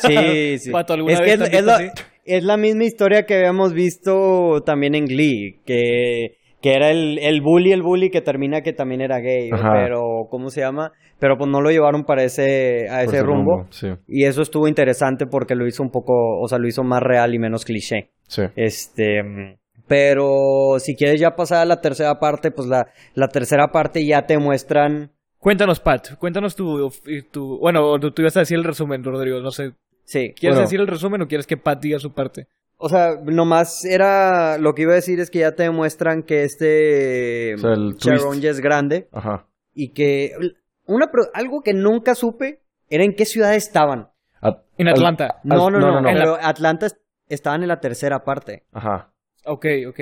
Sí, 0.00 0.58
sí. 0.58 0.72
Es 2.24 2.44
la 2.44 2.56
misma 2.56 2.84
historia 2.84 3.24
que 3.26 3.34
habíamos 3.34 3.72
visto 3.72 4.62
también 4.66 4.94
en 4.94 5.06
Glee, 5.06 5.60
que, 5.64 6.36
que 6.62 6.74
era 6.74 6.90
el, 6.90 7.18
el 7.18 7.40
bully, 7.42 7.72
el 7.72 7.82
bully 7.82 8.08
que 8.10 8.20
termina 8.22 8.62
que 8.62 8.72
también 8.72 9.00
era 9.02 9.18
gay, 9.18 9.50
pero 9.50 10.26
¿cómo 10.30 10.48
se 10.48 10.60
llama? 10.60 10.92
Pero 11.18 11.36
pues 11.36 11.50
no 11.50 11.60
lo 11.60 11.70
llevaron 11.70 12.04
para 12.04 12.22
ese, 12.24 12.88
a 12.88 13.02
ese 13.02 13.16
ese 13.16 13.22
rumbo. 13.22 13.66
Sí, 13.70 13.88
Y 14.06 14.24
eso 14.24 14.40
estuvo 14.42 14.68
interesante 14.68 15.26
porque 15.26 15.54
lo 15.54 15.66
hizo 15.66 15.82
un 15.82 15.90
poco, 15.90 16.40
o 16.40 16.48
sea, 16.48 16.58
lo 16.58 16.68
hizo 16.68 16.82
más 16.84 17.02
real 17.02 17.34
y 17.34 17.38
menos 17.38 17.64
cliché. 17.64 18.10
sí. 18.28 18.42
Este, 18.56 19.58
pero 19.88 20.76
si 20.78 20.94
quieres 20.96 21.20
ya 21.20 21.34
pasar 21.36 21.58
a 21.58 21.64
la 21.64 21.80
tercera 21.80 22.18
parte, 22.18 22.50
pues 22.50 22.68
la, 22.68 22.86
la 23.14 23.28
tercera 23.28 23.68
parte 23.72 24.06
ya 24.06 24.22
te 24.26 24.38
muestran, 24.38 25.10
Cuéntanos, 25.38 25.80
Pat, 25.80 26.14
cuéntanos 26.20 26.54
tu, 26.54 26.88
tu... 27.32 27.58
Bueno, 27.58 27.98
tú, 27.98 28.12
tú 28.12 28.22
ibas 28.22 28.36
a 28.36 28.40
decir 28.40 28.56
el 28.58 28.62
resumen, 28.62 29.02
Rodrigo, 29.02 29.40
no 29.40 29.50
sé. 29.50 29.72
sí, 30.04 30.32
¿Quieres 30.38 30.54
Bueno. 30.56 30.60
decir 30.60 30.78
el 30.80 30.86
resumen 30.86 31.20
o 31.22 31.26
quieres 31.26 31.48
que 31.48 31.56
Pat 31.56 31.80
diga 31.82 31.98
su 31.98 32.12
parte? 32.14 32.46
O 32.84 32.88
sea, 32.88 33.16
nomás 33.22 33.84
era. 33.84 34.58
Lo 34.58 34.74
que 34.74 34.82
iba 34.82 34.92
a 34.92 34.96
decir 34.96 35.20
es 35.20 35.30
que 35.30 35.38
ya 35.40 35.52
te 35.52 35.62
demuestran 35.62 36.22
que 36.24 36.42
este. 36.42 37.54
O 37.54 37.58
sea, 37.58 37.70
el 37.74 37.94
Sharon 37.96 38.40
ya 38.40 38.50
es 38.50 38.60
grande. 38.60 39.08
Ajá. 39.12 39.46
Y 39.72 39.92
que. 39.92 40.32
Una, 40.86 41.08
algo 41.34 41.62
que 41.62 41.74
nunca 41.74 42.14
supe 42.16 42.60
era 42.90 43.04
en 43.04 43.14
qué 43.14 43.24
ciudad 43.24 43.54
estaban. 43.54 44.08
At- 44.40 44.64
En 44.78 44.88
Atlanta. 44.88 45.26
al- 45.26 45.40
No, 45.44 45.70
no, 45.70 45.78
no. 45.78 46.00
no, 46.00 46.00
la- 46.00 46.12
Pero 46.12 46.36
Atlanta 46.42 46.86
est- 46.86 46.98
estaban 47.28 47.62
en 47.62 47.68
la 47.68 47.78
tercera 47.80 48.24
parte. 48.24 48.64
Ajá. 48.72 49.12
Ok, 49.46 49.66
ok. 49.88 50.00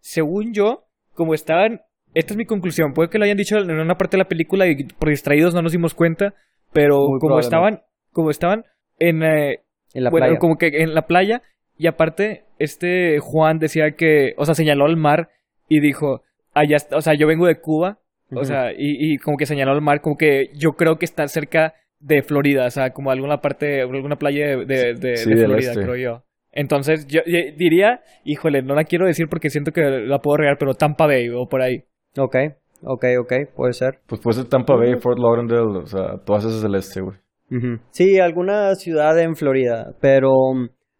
Según 0.00 0.52
yo, 0.52 0.84
como 1.14 1.34
estaban... 1.34 1.80
Esta 2.14 2.32
es 2.34 2.36
mi 2.36 2.44
conclusión. 2.46 2.92
Puede 2.92 3.08
que 3.10 3.18
lo 3.18 3.24
hayan 3.24 3.36
dicho 3.36 3.56
en 3.58 3.70
una 3.70 3.96
parte 3.96 4.16
de 4.16 4.22
la 4.22 4.28
película 4.28 4.66
y 4.66 4.84
por 4.84 5.08
distraídos 5.08 5.54
no 5.54 5.62
nos 5.62 5.72
dimos 5.72 5.94
cuenta. 5.94 6.34
Pero 6.72 7.08
Muy 7.08 7.18
como 7.20 7.38
estaban... 7.40 7.82
Como 8.12 8.30
estaban 8.30 8.64
en... 8.98 9.22
eh, 9.22 9.64
En 9.94 10.04
la 10.04 10.10
bueno, 10.10 10.26
playa. 10.26 10.38
como 10.38 10.56
que 10.58 10.68
en 10.68 10.94
la 10.94 11.06
playa. 11.06 11.42
Y 11.78 11.86
aparte, 11.86 12.44
este 12.58 13.18
Juan 13.20 13.58
decía 13.58 13.92
que... 13.92 14.34
O 14.36 14.44
sea, 14.44 14.54
señaló 14.54 14.84
al 14.86 14.96
mar 14.96 15.28
y 15.68 15.80
dijo... 15.80 16.22
Allá 16.54 16.76
está, 16.76 16.96
o 16.96 17.00
sea, 17.00 17.14
yo 17.14 17.26
vengo 17.28 17.46
de 17.46 17.60
Cuba. 17.60 17.98
O 18.32 18.44
sea, 18.44 18.72
y, 18.72 19.12
y 19.14 19.16
como 19.18 19.36
que 19.38 19.46
señaló 19.46 19.72
al 19.72 19.80
mar, 19.80 20.00
como 20.02 20.16
que 20.16 20.50
yo 20.54 20.72
creo 20.72 20.96
que 20.98 21.04
está 21.06 21.26
cerca 21.28 21.72
de 22.00 22.22
Florida, 22.22 22.66
o 22.66 22.70
sea, 22.70 22.90
como 22.90 23.10
alguna 23.10 23.38
parte, 23.40 23.80
alguna 23.80 24.16
playa 24.16 24.48
de, 24.48 24.66
de, 24.66 24.94
de- 24.94 25.16
Sí, 25.16 25.30
de 25.30 25.36
del 25.36 25.46
Florida, 25.46 25.70
este. 25.70 25.82
creo 25.82 25.96
yo. 25.96 26.22
Entonces, 26.52 27.06
yo, 27.06 27.20
yo 27.26 27.38
diría, 27.56 28.00
híjole, 28.24 28.62
no 28.62 28.74
la 28.74 28.84
quiero 28.84 29.06
decir 29.06 29.28
porque 29.30 29.48
siento 29.50 29.72
que 29.72 29.80
la 29.82 30.18
puedo 30.18 30.36
regar, 30.38 30.56
pero 30.58 30.74
Tampa 30.74 31.06
Bay 31.06 31.28
o 31.30 31.46
por 31.48 31.62
ahí. 31.62 31.84
Ok, 32.18 32.36
ok, 32.82 33.04
ok. 33.20 33.32
Puede 33.56 33.72
ser. 33.72 34.00
Pues 34.06 34.20
puede 34.20 34.36
ser 34.38 34.46
Tampa 34.48 34.74
Bay, 34.76 34.94
Fort 35.00 35.18
Lauderdale, 35.18 35.78
o 35.78 35.86
sea, 35.86 36.18
todas 36.24 36.44
esas 36.44 36.62
del 36.62 36.74
este, 36.74 37.00
güey. 37.00 37.16
Sí, 37.92 38.18
alguna 38.18 38.74
ciudad 38.74 39.18
en 39.20 39.36
Florida. 39.36 39.94
Pero. 40.00 40.30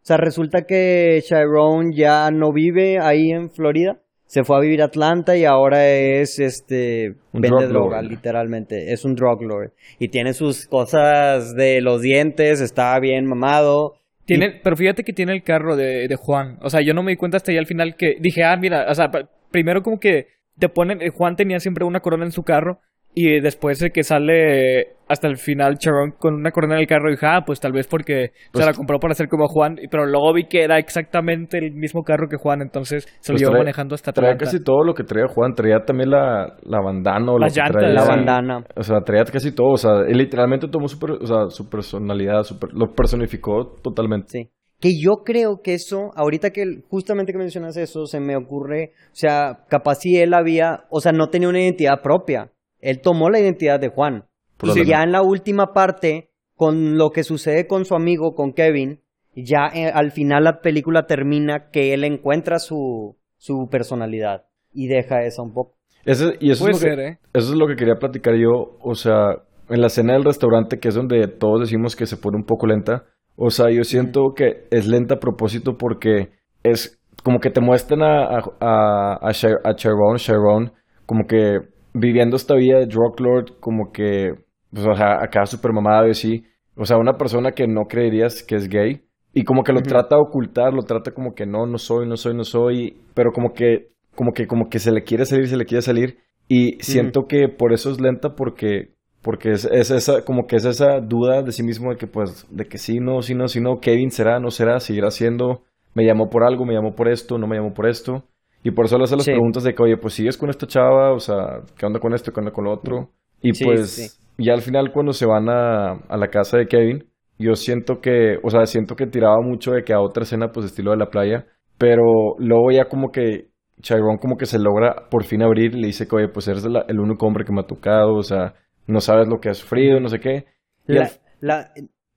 O 0.08 0.10
sea, 0.10 0.16
resulta 0.16 0.62
que 0.62 1.20
Chiron 1.22 1.92
ya 1.92 2.30
no 2.30 2.50
vive 2.50 2.98
ahí 2.98 3.30
en 3.30 3.50
Florida. 3.50 4.00
Se 4.24 4.42
fue 4.42 4.56
a 4.56 4.60
vivir 4.60 4.80
a 4.80 4.86
Atlanta 4.86 5.36
y 5.36 5.44
ahora 5.44 5.86
es 5.86 6.38
este 6.38 7.16
Un 7.34 7.42
vende 7.42 7.66
drug 7.66 7.72
droga, 7.72 8.00
lord. 8.00 8.10
literalmente. 8.10 8.94
Es 8.94 9.04
un 9.04 9.14
drug 9.14 9.42
lord. 9.42 9.72
Y 9.98 10.08
tiene 10.08 10.32
sus 10.32 10.64
cosas 10.64 11.54
de 11.54 11.82
los 11.82 12.00
dientes, 12.00 12.62
está 12.62 12.98
bien 13.00 13.26
mamado. 13.26 13.96
Tiene, 14.24 14.58
pero 14.64 14.76
fíjate 14.78 15.04
que 15.04 15.12
tiene 15.12 15.34
el 15.34 15.42
carro 15.42 15.76
de, 15.76 16.08
de 16.08 16.16
Juan. 16.16 16.56
O 16.62 16.70
sea, 16.70 16.80
yo 16.80 16.94
no 16.94 17.02
me 17.02 17.12
di 17.12 17.18
cuenta 17.18 17.36
hasta 17.36 17.52
ahí 17.52 17.58
al 17.58 17.66
final 17.66 17.94
que 17.94 18.16
dije, 18.18 18.44
ah, 18.44 18.56
mira, 18.56 18.86
o 18.88 18.94
sea, 18.94 19.10
primero 19.50 19.82
como 19.82 20.00
que 20.00 20.28
te 20.58 20.70
ponen, 20.70 21.02
eh, 21.02 21.10
Juan 21.10 21.36
tenía 21.36 21.60
siempre 21.60 21.84
una 21.84 22.00
corona 22.00 22.24
en 22.24 22.32
su 22.32 22.44
carro 22.44 22.80
y 23.12 23.40
después 23.40 23.78
de 23.78 23.90
que 23.90 24.04
sale 24.04 24.96
hasta 25.08 25.26
el 25.28 25.36
final 25.36 25.78
Charon 25.78 26.12
con 26.18 26.34
una 26.34 26.50
corona 26.50 26.74
en 26.74 26.80
el 26.80 26.86
carro, 26.86 27.10
dije, 27.10 27.26
ah, 27.26 27.42
pues 27.46 27.60
tal 27.60 27.72
vez 27.72 27.86
porque 27.86 28.32
Pues- 28.52 28.64
se 28.64 28.70
la 28.70 28.76
compró 28.76 28.98
para 28.98 29.12
hacer 29.12 29.28
como 29.28 29.46
Juan, 29.48 29.76
y- 29.80 29.88
pero 29.88 30.06
luego 30.06 30.32
vi 30.34 30.44
que 30.48 30.62
era 30.62 30.78
exactamente 30.78 31.58
el 31.58 31.72
mismo 31.72 32.02
carro 32.02 32.28
que 32.28 32.36
Juan, 32.36 32.60
entonces 32.62 33.04
se 33.20 33.32
lo 33.32 33.34
Pues 33.36 33.40
llevó 33.42 33.52
trae- 33.52 33.60
manejando 33.60 33.94
hasta 33.94 34.12
Traía 34.12 34.32
Atlanta. 34.32 34.44
casi 34.52 34.62
todo 34.64 34.84
lo 34.84 34.94
que 34.94 35.04
traía 35.04 35.26
Juan. 35.28 35.54
Traía 35.54 35.80
también 35.84 36.10
la, 36.10 36.56
la 36.62 36.80
bandana 36.80 37.32
o 37.32 37.38
lo 37.38 37.46
llantas, 37.46 37.70
traía. 37.72 37.94
La 37.94 38.04
bandana. 38.04 38.64
O 38.76 38.82
sea, 38.82 39.00
traía 39.00 39.24
casi 39.24 39.54
todo. 39.54 39.68
O 39.72 39.76
sea, 39.76 40.02
él 40.06 40.18
literalmente 40.18 40.68
tomó 40.68 40.88
su, 40.88 40.98
per- 40.98 41.18
o 41.22 41.26
sea, 41.26 41.48
su 41.50 41.68
personalidad, 41.68 42.42
su 42.42 42.58
per- 42.58 42.72
lo 42.74 42.92
personificó 42.94 43.74
totalmente. 43.82 44.28
Sí. 44.28 44.50
Que 44.80 44.90
yo 45.02 45.24
creo 45.24 45.60
que 45.62 45.74
eso, 45.74 46.12
ahorita 46.14 46.50
que 46.50 46.62
justamente 46.88 47.32
que 47.32 47.38
mencionas 47.38 47.76
eso, 47.76 48.06
se 48.06 48.20
me 48.20 48.36
ocurre, 48.36 48.92
o 49.06 49.14
sea, 49.14 49.64
capaz 49.68 49.96
si 49.96 50.16
él 50.18 50.34
había, 50.34 50.84
o 50.90 51.00
sea, 51.00 51.10
no 51.10 51.30
tenía 51.30 51.48
una 51.48 51.60
identidad 51.60 52.00
propia. 52.00 52.52
Él 52.80 53.00
tomó 53.02 53.28
la 53.28 53.40
identidad 53.40 53.80
de 53.80 53.88
Juan. 53.88 54.24
Y 54.58 54.60
Probablemente. 54.60 54.90
ya 54.90 55.02
en 55.04 55.12
la 55.12 55.22
última 55.22 55.72
parte, 55.72 56.30
con 56.54 56.98
lo 56.98 57.10
que 57.10 57.22
sucede 57.22 57.66
con 57.66 57.84
su 57.84 57.94
amigo, 57.94 58.34
con 58.34 58.52
Kevin, 58.52 59.00
ya 59.34 59.68
eh, 59.72 59.86
al 59.92 60.10
final 60.10 60.44
la 60.44 60.60
película 60.60 61.06
termina 61.06 61.70
que 61.70 61.94
él 61.94 62.02
encuentra 62.04 62.58
su, 62.58 63.16
su 63.36 63.68
personalidad 63.70 64.46
y 64.72 64.88
deja 64.88 65.22
esa 65.22 65.42
un 65.42 65.52
poco. 65.54 65.76
Ese- 66.04 66.36
y 66.40 66.50
eso 66.50 66.64
Puede 66.64 66.76
es, 66.76 66.82
lo 66.82 66.88
que, 66.88 66.94
ser, 66.96 67.00
¿eh? 67.00 67.18
eso 67.34 67.52
es 67.52 67.58
lo 67.58 67.66
que 67.68 67.76
quería 67.76 67.96
platicar 67.96 68.34
yo. 68.34 68.76
O 68.82 68.94
sea, 68.94 69.36
en 69.68 69.80
la 69.80 69.86
escena 69.88 70.14
del 70.14 70.24
restaurante, 70.24 70.78
que 70.80 70.88
es 70.88 70.94
donde 70.94 71.28
todos 71.28 71.60
decimos 71.60 71.94
que 71.94 72.06
se 72.06 72.16
pone 72.16 72.36
un 72.36 72.44
poco 72.44 72.66
lenta. 72.66 73.04
O 73.36 73.50
sea, 73.50 73.70
yo 73.70 73.84
siento 73.84 74.32
que 74.34 74.66
es 74.72 74.88
lenta 74.88 75.14
a 75.16 75.20
propósito 75.20 75.76
porque 75.76 76.30
es 76.64 77.00
como 77.22 77.38
que 77.38 77.50
te 77.50 77.60
muestran 77.60 78.02
a, 78.02 78.24
a, 78.38 78.42
a, 78.60 79.28
a, 79.28 79.32
Chi- 79.32 79.46
a 79.64 79.74
Chiron, 79.76 80.16
Chiron, 80.16 80.72
como 81.06 81.26
que 81.28 81.58
viviendo 81.94 82.36
esta 82.36 82.54
vida 82.56 82.78
de 82.78 82.86
drug 82.86 83.20
lord, 83.20 83.58
como 83.60 83.92
que, 83.92 84.32
pues, 84.72 84.86
o 84.86 84.94
sea, 84.94 85.22
acá 85.22 85.46
súper 85.46 85.72
mamado 85.72 86.06
y 86.06 86.10
así. 86.10 86.44
O 86.76 86.84
sea, 86.84 86.96
una 86.98 87.14
persona 87.14 87.52
que 87.52 87.66
no 87.66 87.84
creerías 87.88 88.42
que 88.42 88.54
es 88.56 88.68
gay. 88.68 89.02
Y 89.34 89.44
como 89.44 89.62
que 89.62 89.72
lo 89.72 89.80
trata 89.82 90.16
de 90.16 90.22
ocultar, 90.22 90.72
lo 90.72 90.82
trata 90.82 91.12
como 91.12 91.34
que 91.34 91.46
no, 91.46 91.66
no 91.66 91.78
soy, 91.78 92.08
no 92.08 92.16
soy, 92.16 92.34
no 92.34 92.44
soy. 92.44 92.96
Pero 93.14 93.30
como 93.32 93.52
que, 93.52 93.88
como 94.14 94.32
que, 94.32 94.46
como 94.46 94.68
que 94.68 94.78
se 94.78 94.90
le 94.92 95.02
quiere 95.02 95.24
salir, 95.24 95.48
se 95.48 95.56
le 95.56 95.64
quiere 95.64 95.82
salir. 95.82 96.18
Y 96.48 96.78
siento 96.82 97.26
que 97.28 97.48
por 97.48 97.72
eso 97.72 97.90
es 97.90 98.00
lenta 98.00 98.34
porque 98.34 98.96
porque 99.20 99.50
es, 99.50 99.64
es 99.66 99.90
esa 99.90 100.24
como 100.24 100.46
que 100.46 100.56
es 100.56 100.64
esa 100.64 101.00
duda 101.00 101.42
de 101.42 101.50
sí 101.52 101.62
mismo 101.64 101.90
de 101.90 101.96
que 101.98 102.06
pues 102.06 102.46
de 102.50 102.64
que 102.66 102.78
sí 102.78 103.00
no 103.00 103.20
sí 103.20 103.34
no 103.34 103.48
sí 103.48 103.60
no 103.60 103.80
Kevin 103.80 104.10
será 104.10 104.38
no 104.38 104.50
será 104.50 104.78
seguirá 104.78 105.10
siendo 105.10 105.62
me 105.94 106.06
llamó 106.06 106.30
por 106.30 106.44
algo 106.44 106.64
me 106.64 106.72
llamó 106.72 106.94
por 106.94 107.08
esto 107.08 107.36
no 107.36 107.48
me 107.48 107.56
llamó 107.56 107.74
por 107.74 107.88
esto 107.88 108.22
y 108.62 108.70
por 108.70 108.84
eso 108.86 108.96
le 108.96 109.04
hace 109.04 109.16
las 109.16 109.24
Sí. 109.24 109.32
preguntas 109.32 109.64
de 109.64 109.74
que 109.74 109.82
oye 109.82 109.96
pues 109.98 110.14
sigues 110.14 110.38
con 110.38 110.48
esta 110.50 110.66
chava 110.68 111.12
o 111.12 111.18
sea 111.18 111.62
qué 111.76 111.84
onda 111.84 111.98
con 111.98 112.14
esto 112.14 112.32
qué 112.32 112.38
onda 112.40 112.52
con 112.52 112.64
lo 112.64 112.72
otro 112.72 113.10
y 113.42 113.52
Sí, 113.54 113.64
pues 113.64 113.90
sí. 113.90 114.18
Ya 114.38 114.54
al 114.54 114.62
final 114.62 114.92
cuando 114.92 115.12
se 115.12 115.26
van 115.26 115.48
a, 115.48 115.92
a 116.08 116.16
la 116.16 116.28
casa 116.28 116.58
de 116.58 116.66
Kevin 116.66 117.04
yo 117.38 117.54
siento 117.54 118.00
que 118.00 118.38
o 118.42 118.50
sea 118.50 118.66
siento 118.66 118.96
que 118.96 119.06
tiraba 119.06 119.36
mucho 119.42 119.72
de 119.72 119.82
que 119.84 119.92
a 119.92 120.00
otra 120.00 120.22
escena 120.24 120.48
pues 120.52 120.66
estilo 120.66 120.92
de 120.92 120.96
la 120.96 121.10
playa 121.10 121.46
pero 121.78 122.34
luego 122.38 122.70
ya 122.72 122.86
como 122.88 123.10
que 123.10 123.48
Chiron 123.80 124.18
como 124.18 124.36
que 124.36 124.46
se 124.46 124.58
logra 124.58 125.08
por 125.10 125.24
fin 125.24 125.42
abrir 125.42 125.74
y 125.74 125.80
le 125.80 125.86
dice 125.86 126.08
que, 126.08 126.16
oye, 126.16 126.28
pues 126.28 126.48
eres 126.48 126.64
la- 126.64 126.84
el 126.88 126.98
único 126.98 127.26
hombre 127.26 127.44
que 127.44 127.52
me 127.52 127.60
ha 127.60 127.66
tocado, 127.66 128.14
o 128.16 128.24
sea, 128.24 128.54
no 128.88 129.00
sabes 129.00 129.28
lo 129.28 129.38
que 129.38 129.50
has 129.50 129.58
sufrido, 129.58 130.00
no 130.00 130.08
sé 130.08 130.18
qué. 130.18 130.46
Y 130.88 130.94
La, 130.94 131.02
al- 131.04 131.10
La, 131.40 131.70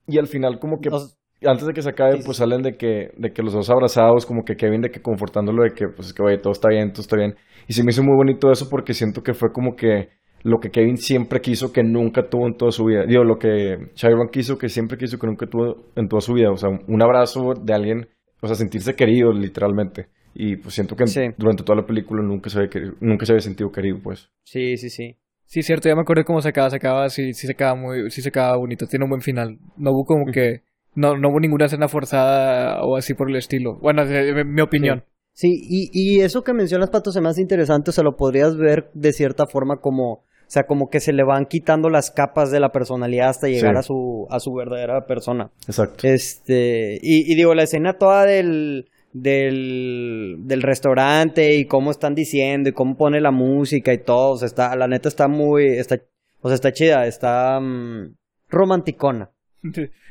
Y 0.08 0.18
al 0.18 0.26
final 0.26 0.58
como 0.58 0.80
que 0.80 0.90
antes 1.46 1.64
de 1.66 1.72
que 1.72 1.82
se 1.82 1.90
acabe, 1.90 2.16
Sí, 2.16 2.22
pues 2.24 2.38
salen 2.38 2.62
de 2.62 2.76
que, 2.76 3.12
de 3.16 3.32
que 3.32 3.42
los 3.42 3.52
dos 3.52 3.70
abrazados, 3.70 4.26
como 4.26 4.44
que 4.44 4.56
Kevin 4.56 4.80
de 4.80 4.90
que 4.90 5.02
confortándolo 5.02 5.62
de 5.62 5.70
que, 5.72 5.86
pues 5.88 6.08
es 6.08 6.14
que, 6.14 6.22
oye, 6.24 6.38
todo 6.38 6.52
está 6.52 6.68
bien, 6.68 6.92
todo 6.92 7.02
está 7.02 7.16
bien. 7.16 7.36
Y 7.68 7.72
se 7.74 7.84
me 7.84 7.90
hizo 7.90 8.02
muy 8.02 8.16
bonito 8.16 8.50
eso 8.50 8.68
porque 8.68 8.92
siento 8.94 9.22
que 9.22 9.32
fue 9.34 9.52
como 9.52 9.76
que 9.76 10.08
lo 10.44 10.58
que 10.60 10.70
Kevin 10.70 10.96
siempre 10.96 11.40
quiso 11.40 11.72
que 11.72 11.82
nunca 11.82 12.28
tuvo 12.28 12.46
en 12.46 12.56
toda 12.56 12.72
su 12.72 12.84
vida. 12.84 13.04
Digo, 13.06 13.24
lo 13.24 13.38
que 13.38 13.88
Chiron 13.94 14.28
quiso 14.28 14.58
que 14.58 14.68
siempre 14.68 14.98
quiso 14.98 15.18
que 15.18 15.26
nunca 15.26 15.46
tuvo 15.46 15.86
en 15.96 16.08
toda 16.08 16.20
su 16.20 16.34
vida. 16.34 16.50
O 16.50 16.56
sea, 16.56 16.70
un 16.70 17.02
abrazo 17.02 17.54
de 17.54 17.72
alguien, 17.74 18.08
o 18.40 18.46
sea, 18.46 18.56
sentirse 18.56 18.94
querido, 18.96 19.32
literalmente. 19.32 20.08
Y 20.34 20.56
pues 20.56 20.74
siento 20.74 20.96
que 20.96 21.06
Sí. 21.06 21.20
durante 21.36 21.62
toda 21.62 21.76
la 21.80 21.86
película 21.86 22.22
nunca 22.22 22.48
se 22.50 22.58
había, 22.58 22.70
querido- 22.70 22.94
nunca 23.00 23.26
se 23.26 23.32
había 23.32 23.42
sentido 23.42 23.70
querido, 23.70 23.98
pues. 24.02 24.30
sí, 24.44 24.76
sí, 24.76 24.90
sí. 24.90 25.16
Sí, 25.44 25.62
cierto, 25.62 25.86
ya 25.90 25.94
me 25.94 26.00
acuerdo 26.00 26.24
cómo 26.24 26.40
se 26.40 26.48
acaba, 26.48 26.70
se 26.70 26.76
acaba, 26.76 27.08
sí, 27.10 27.34
sí 27.34 27.46
se 27.46 27.52
acaba 27.52 27.74
muy, 27.74 28.10
sí 28.10 28.22
se 28.22 28.30
acaba 28.30 28.56
bonito, 28.56 28.86
tiene 28.86 29.04
un 29.04 29.10
buen 29.10 29.20
final. 29.20 29.58
No 29.76 29.90
hubo 29.90 30.04
como 30.06 30.24
que, 30.32 30.62
no, 30.94 31.16
no 31.18 31.28
hubo 31.28 31.40
ninguna 31.40 31.66
escena 31.66 31.88
forzada 31.88 32.82
o 32.82 32.96
así 32.96 33.12
por 33.14 33.28
el 33.30 33.36
estilo. 33.36 33.78
Bueno, 33.80 34.04
de- 34.06 34.32
de- 34.32 34.44
mi 34.44 34.60
opinión. 34.62 35.04
Sí, 35.34 35.48
y, 35.62 35.90
y 35.92 36.20
eso 36.20 36.42
que 36.42 36.52
mencionas, 36.54 36.90
Pato, 36.90 37.10
se 37.12 37.20
me 37.20 37.28
hace 37.28 37.40
interesante, 37.42 37.90
o 37.90 37.92
sea, 37.92 38.04
lo 38.04 38.16
podrías 38.16 38.56
ver 38.56 38.90
de 38.94 39.12
cierta 39.12 39.46
forma 39.46 39.76
como, 39.80 40.24
sea, 40.52 40.64
como 40.64 40.88
que 40.90 41.00
se 41.00 41.12
le 41.12 41.24
van 41.24 41.46
quitando 41.46 41.88
las 41.88 42.10
capas 42.10 42.50
de 42.50 42.60
la 42.60 42.68
personalidad 42.70 43.30
hasta 43.30 43.48
llegar 43.48 43.74
Sí. 43.74 43.78
a 43.78 43.82
su, 43.82 44.26
a 44.30 44.38
su 44.40 44.52
verdadera 44.52 45.06
persona. 45.06 45.50
Exacto. 45.66 46.06
Este, 46.06 46.98
y, 47.00 47.32
y 47.32 47.36
digo, 47.36 47.54
la 47.54 47.62
escena 47.62 47.94
toda 47.94 48.24
del, 48.26 48.90
del, 49.12 50.36
del 50.40 50.62
restaurante 50.62 51.54
y 51.54 51.64
cómo 51.66 51.90
están 51.90 52.14
diciendo 52.14 52.68
y 52.68 52.72
cómo 52.72 52.96
pone 52.96 53.20
la 53.20 53.30
música 53.30 53.92
y 53.92 53.98
todo, 53.98 54.32
o 54.32 54.36
sea, 54.36 54.46
está, 54.46 54.76
la 54.76 54.88
neta 54.88 55.08
está 55.08 55.28
muy, 55.28 55.64
está, 55.66 55.96
o 56.40 56.48
sea, 56.48 56.54
está 56.54 56.72
chida, 56.72 57.06
está 57.06 57.58
mm, 57.60 58.14
romanticona. 58.48 59.30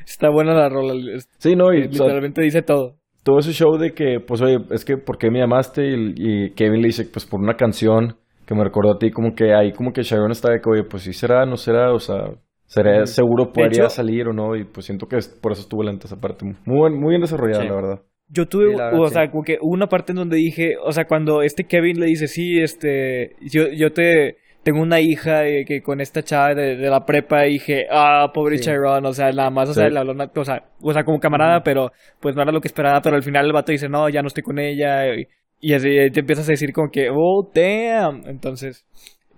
Está 0.06 0.30
buena 0.30 0.54
la 0.54 0.70
rola, 0.70 0.94
Sí, 1.40 1.56
no, 1.56 1.74
y 1.74 1.80
o 1.82 1.92
sea, 1.92 2.06
literalmente 2.06 2.42
dice 2.42 2.62
todo. 2.62 2.96
todo 3.24 3.40
ese 3.40 3.52
show 3.52 3.78
de 3.78 3.92
que, 3.94 4.20
pues, 4.26 4.42
oye, 4.42 4.58
es 4.72 4.86
que, 4.86 4.98
¿por 4.98 5.18
qué 5.18 5.30
me 5.30 5.40
llamaste? 5.40 5.84
Y, 5.86 6.14
y 6.18 6.52
Kevin 6.54 6.82
le 6.82 6.88
dice, 6.88 7.06
pues, 7.06 7.26
por 7.26 7.40
una 7.42 7.56
canción 7.56 8.16
que 8.46 8.56
me 8.56 8.64
recordó 8.64 8.94
a 8.94 8.98
ti, 9.00 9.12
como 9.12 9.34
que 9.36 9.54
ahí, 9.54 9.72
como 9.72 9.92
que 9.94 10.04
Sharon 10.04 10.32
está 10.32 10.52
de 10.52 10.60
que, 10.62 10.70
oye, 10.70 10.84
pues, 10.84 11.04
sí 11.04 11.14
será, 11.14 11.46
no 11.46 11.58
será, 11.58 11.94
o 11.94 12.00
sea, 12.00 12.18
será 12.66 13.06
seguro 13.06 13.52
podría 13.52 13.84
hecho- 13.86 13.90
salir 13.90 14.28
o 14.28 14.34
no, 14.34 14.56
y 14.56 14.64
pues 14.66 14.86
siento 14.86 15.08
que 15.08 15.18
es- 15.18 15.28
por 15.28 15.52
eso 15.52 15.62
estuvo 15.62 15.84
lenta 15.84 16.08
esa 16.08 16.18
parte. 16.20 16.46
Muy, 16.46 16.78
buen- 16.78 17.00
muy 17.00 17.10
bien 17.12 17.22
desarrollada, 17.22 17.62
Sí. 17.64 17.68
la 17.70 17.76
verdad. 17.76 18.02
Yo 18.34 18.46
tuve, 18.48 18.72
Sí, 18.72 18.78
la 18.78 18.86
verdad, 18.86 19.00
o 19.02 19.08
sí. 19.08 19.14
sea, 19.14 19.30
como 19.30 19.44
que 19.44 19.58
hubo 19.62 19.74
una 19.74 19.88
parte 19.88 20.14
en 20.14 20.18
donde 20.18 20.38
dije, 20.38 20.76
o 20.82 20.92
sea, 20.94 21.06
cuando 21.06 21.42
este 21.42 21.66
Kevin 21.66 22.00
le 22.00 22.06
dice, 22.06 22.28
sí, 22.28 22.60
este, 22.62 23.36
yo, 23.42 23.64
yo 23.76 23.92
te, 23.92 24.38
tengo 24.64 24.82
una 24.82 25.02
hija 25.02 25.46
eh, 25.48 25.66
que 25.68 25.82
con 25.82 26.00
esta 26.00 26.22
chava 26.24 26.54
de, 26.54 26.78
de 26.78 26.90
la 26.90 27.04
prepa 27.06 27.46
y 27.48 27.54
dije, 27.54 27.88
ah, 27.92 28.32
pobre 28.34 28.58
Sí. 28.58 28.66
Chiron, 28.70 29.06
o 29.06 29.12
sea, 29.12 29.32
nada 29.32 29.50
más, 29.50 29.70
o 29.70 29.74
sea, 29.74 29.90
le 29.90 30.00
habló 30.00 30.14
o 30.14 30.44
sea, 30.46 30.64
o 30.82 30.94
sea, 30.94 31.04
como 31.04 31.20
camarada, 31.20 31.62
pero 31.62 31.92
pues 32.22 32.36
no 32.36 32.42
era 32.44 32.52
lo 32.54 32.62
que 32.62 32.68
esperaba, 32.70 33.02
pero 33.02 33.16
al 33.18 33.24
final 33.24 33.46
el 33.48 33.54
vato 33.54 33.72
dice, 33.74 33.90
no, 33.90 34.08
ya 34.08 34.22
no 34.22 34.28
estoy 34.28 34.44
con 34.44 34.60
ella, 34.60 35.14
y, 35.14 35.26
y 35.62 35.74
así 35.74 35.88
te 36.12 36.20
empiezas 36.22 36.50
a 36.50 36.52
decir 36.52 36.74
como 36.74 36.90
que, 36.90 37.10
oh, 37.14 37.50
damn, 37.54 38.28
entonces, 38.28 38.86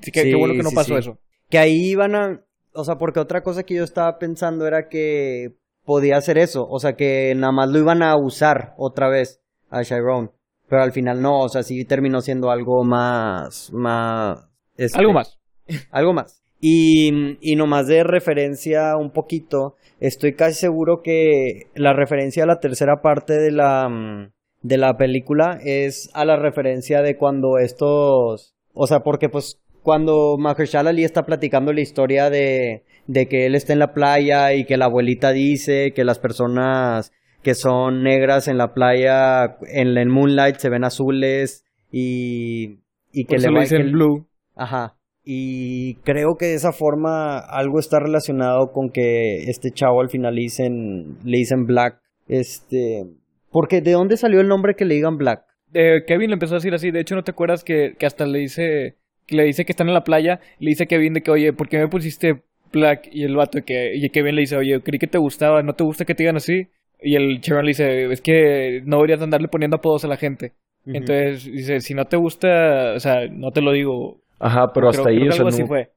sí, 0.01 0.11
que, 0.11 0.21
Sí, 0.21 0.29
qué 0.29 0.35
bueno 0.35 0.53
que 0.53 0.63
no 0.63 0.69
sí, 0.69 0.75
pasó 0.75 0.93
sí. 0.93 0.99
eso. 0.99 1.19
Que 1.49 1.57
ahí 1.57 1.91
iban 1.91 2.15
a, 2.15 2.41
o 2.73 2.83
sea, 2.83 2.95
porque 2.95 3.19
otra 3.19 3.43
cosa 3.43 3.63
que 3.63 3.75
yo 3.75 3.83
estaba 3.83 4.17
pensando 4.17 4.65
era 4.65 4.87
que 4.87 5.49
podía 5.83 6.15
hacer 6.15 6.37
eso, 6.37 6.65
o 6.67 6.79
sea, 6.79 6.93
que 6.93 7.33
nada 7.35 7.51
más 7.51 7.69
lo 7.69 7.77
iban 7.77 8.01
a 8.01 8.15
usar 8.17 8.73
otra 8.77 9.09
vez 9.09 9.41
a 9.69 9.83
Chiron, 9.83 10.31
pero 10.69 10.81
al 10.81 10.93
final 10.93 11.21
no, 11.21 11.41
o 11.41 11.49
sea, 11.49 11.61
sí 11.61 11.83
terminó 11.85 12.21
siendo 12.21 12.49
algo 12.49 12.83
más, 12.83 13.71
más, 13.73 14.47
este, 14.77 14.97
Algo 14.97 15.13
más. 15.13 15.39
algo 15.91 16.13
más. 16.13 16.41
Y, 16.61 17.37
y 17.41 17.57
nomás 17.57 17.87
de 17.87 18.05
referencia 18.05 18.95
un 18.95 19.11
poquito, 19.11 19.75
estoy 19.99 20.33
casi 20.33 20.53
seguro 20.53 21.01
que 21.03 21.67
la 21.75 21.91
referencia 21.91 22.43
a 22.43 22.47
la 22.47 22.61
tercera 22.61 23.01
parte 23.01 23.33
de 23.33 23.51
la, 23.51 23.89
mm, 23.89 24.32
de 24.63 24.77
la 24.77 24.98
película 24.98 25.60
es 25.63 26.10
a 26.13 26.26
la 26.26 26.38
referencia 26.38 27.02
de 27.02 27.17
cuando 27.17 27.60
estos, 27.60 28.56
o 28.73 28.88
sea, 28.88 29.02
porque 29.02 29.30
pues 29.30 29.62
cuando 29.84 30.38
Mahershala 30.39 30.89
Ali 30.89 31.04
está 31.04 31.26
platicando 31.26 31.73
la 31.73 31.82
historia 31.82 32.30
de, 32.30 32.84
de 33.08 33.28
que 33.28 33.45
él 33.45 33.56
está 33.56 33.73
en 33.73 33.80
la 33.80 33.93
playa 33.93 34.54
y 34.54 34.65
que 34.65 34.78
la 34.78 34.86
abuelita 34.86 35.32
dice 35.32 35.91
que 35.93 36.06
las 36.06 36.19
personas 36.19 37.12
que 37.43 37.54
son 37.54 38.04
negras 38.04 38.47
en 38.47 38.58
la 38.58 38.73
playa 38.73 39.58
en 39.67 39.97
el 39.97 40.08
moonlight 40.08 40.56
se 40.58 40.69
ven 40.69 40.86
azules 40.86 41.65
y, 41.91 42.80
y 43.12 43.26
que 43.26 43.36
Por 43.36 43.41
le 43.41 43.52
va 43.52 43.62
dicen 43.62 43.91
blue. 43.91 44.26
Ajá. 44.56 44.95
Y 45.26 45.95
creo 46.04 46.36
que 46.38 46.47
de 46.47 46.56
esa 46.56 46.71
forma 46.73 47.39
algo 47.39 47.80
está 47.80 47.99
relacionado 47.99 48.71
con 48.71 48.89
que 48.89 49.43
este 49.49 49.71
chavo 49.71 50.02
al 50.02 50.10
final 50.10 50.36
le 50.36 50.41
dicen, 50.41 51.17
le 51.23 51.38
dicen 51.38 51.65
Black. 51.65 52.02
Este. 52.28 53.06
Porque 53.53 53.79
¿de 53.79 53.91
dónde 53.93 54.17
salió 54.17 54.41
el 54.41 54.49
nombre 54.49 54.75
que 54.75 54.83
le 54.83 54.95
digan 54.95 55.17
Black? 55.17 55.45
Eh, 55.73 56.03
Kevin 56.05 56.29
le 56.31 56.33
empezó 56.33 56.55
a 56.55 56.57
decir 56.57 56.73
así, 56.73 56.91
de 56.91 56.99
hecho 56.99 57.15
no 57.15 57.23
te 57.23 57.31
acuerdas 57.31 57.63
que, 57.63 57.95
que 57.97 58.05
hasta 58.05 58.25
le 58.25 58.39
dice 58.39 58.97
que 59.25 59.37
le 59.37 59.43
dice 59.45 59.63
que 59.63 59.71
están 59.71 59.87
en 59.87 59.93
la 59.93 60.03
playa, 60.03 60.41
le 60.59 60.69
dice 60.71 60.83
a 60.83 60.87
Kevin 60.87 61.13
de 61.13 61.21
que, 61.21 61.31
oye, 61.31 61.53
¿por 61.53 61.69
qué 61.69 61.77
me 61.77 61.87
pusiste 61.87 62.43
Black? 62.73 63.07
Y 63.11 63.23
el 63.23 63.35
vato 63.37 63.59
que, 63.65 63.95
y 63.95 64.09
Kevin 64.09 64.35
le 64.35 64.41
dice, 64.41 64.57
oye, 64.57 64.81
creí 64.81 64.99
que 64.99 65.07
te 65.07 65.17
gustaba, 65.17 65.63
¿no 65.63 65.73
te 65.73 65.85
gusta 65.85 66.03
que 66.03 66.13
te 66.13 66.23
digan 66.23 66.35
así? 66.35 66.67
Y 67.01 67.15
el 67.15 67.39
Sharon 67.39 67.63
le 67.65 67.69
dice, 67.69 68.11
es 68.11 68.21
que 68.21 68.81
no 68.85 68.97
deberías 68.97 69.21
andarle 69.21 69.47
poniendo 69.47 69.77
apodos 69.77 70.03
a 70.03 70.07
la 70.09 70.17
gente. 70.17 70.53
Entonces 70.85 71.45
dice, 71.45 71.79
si 71.79 71.93
no 71.93 72.05
te 72.05 72.17
gusta, 72.17 72.93
o 72.95 72.99
sea, 72.99 73.27
no 73.31 73.51
te 73.51 73.61
lo 73.61 73.71
digo. 73.71 74.19
Ajá, 74.39 74.73
pero 74.73 74.89
Creo- 74.89 74.99
hasta 75.01 75.09
ahí, 75.09 75.15
creo 75.17 75.27
o 75.27 75.29
que 75.29 75.35
sea, 75.35 75.39
algo 75.45 75.49
así 75.49 75.63
fue. 75.65 75.91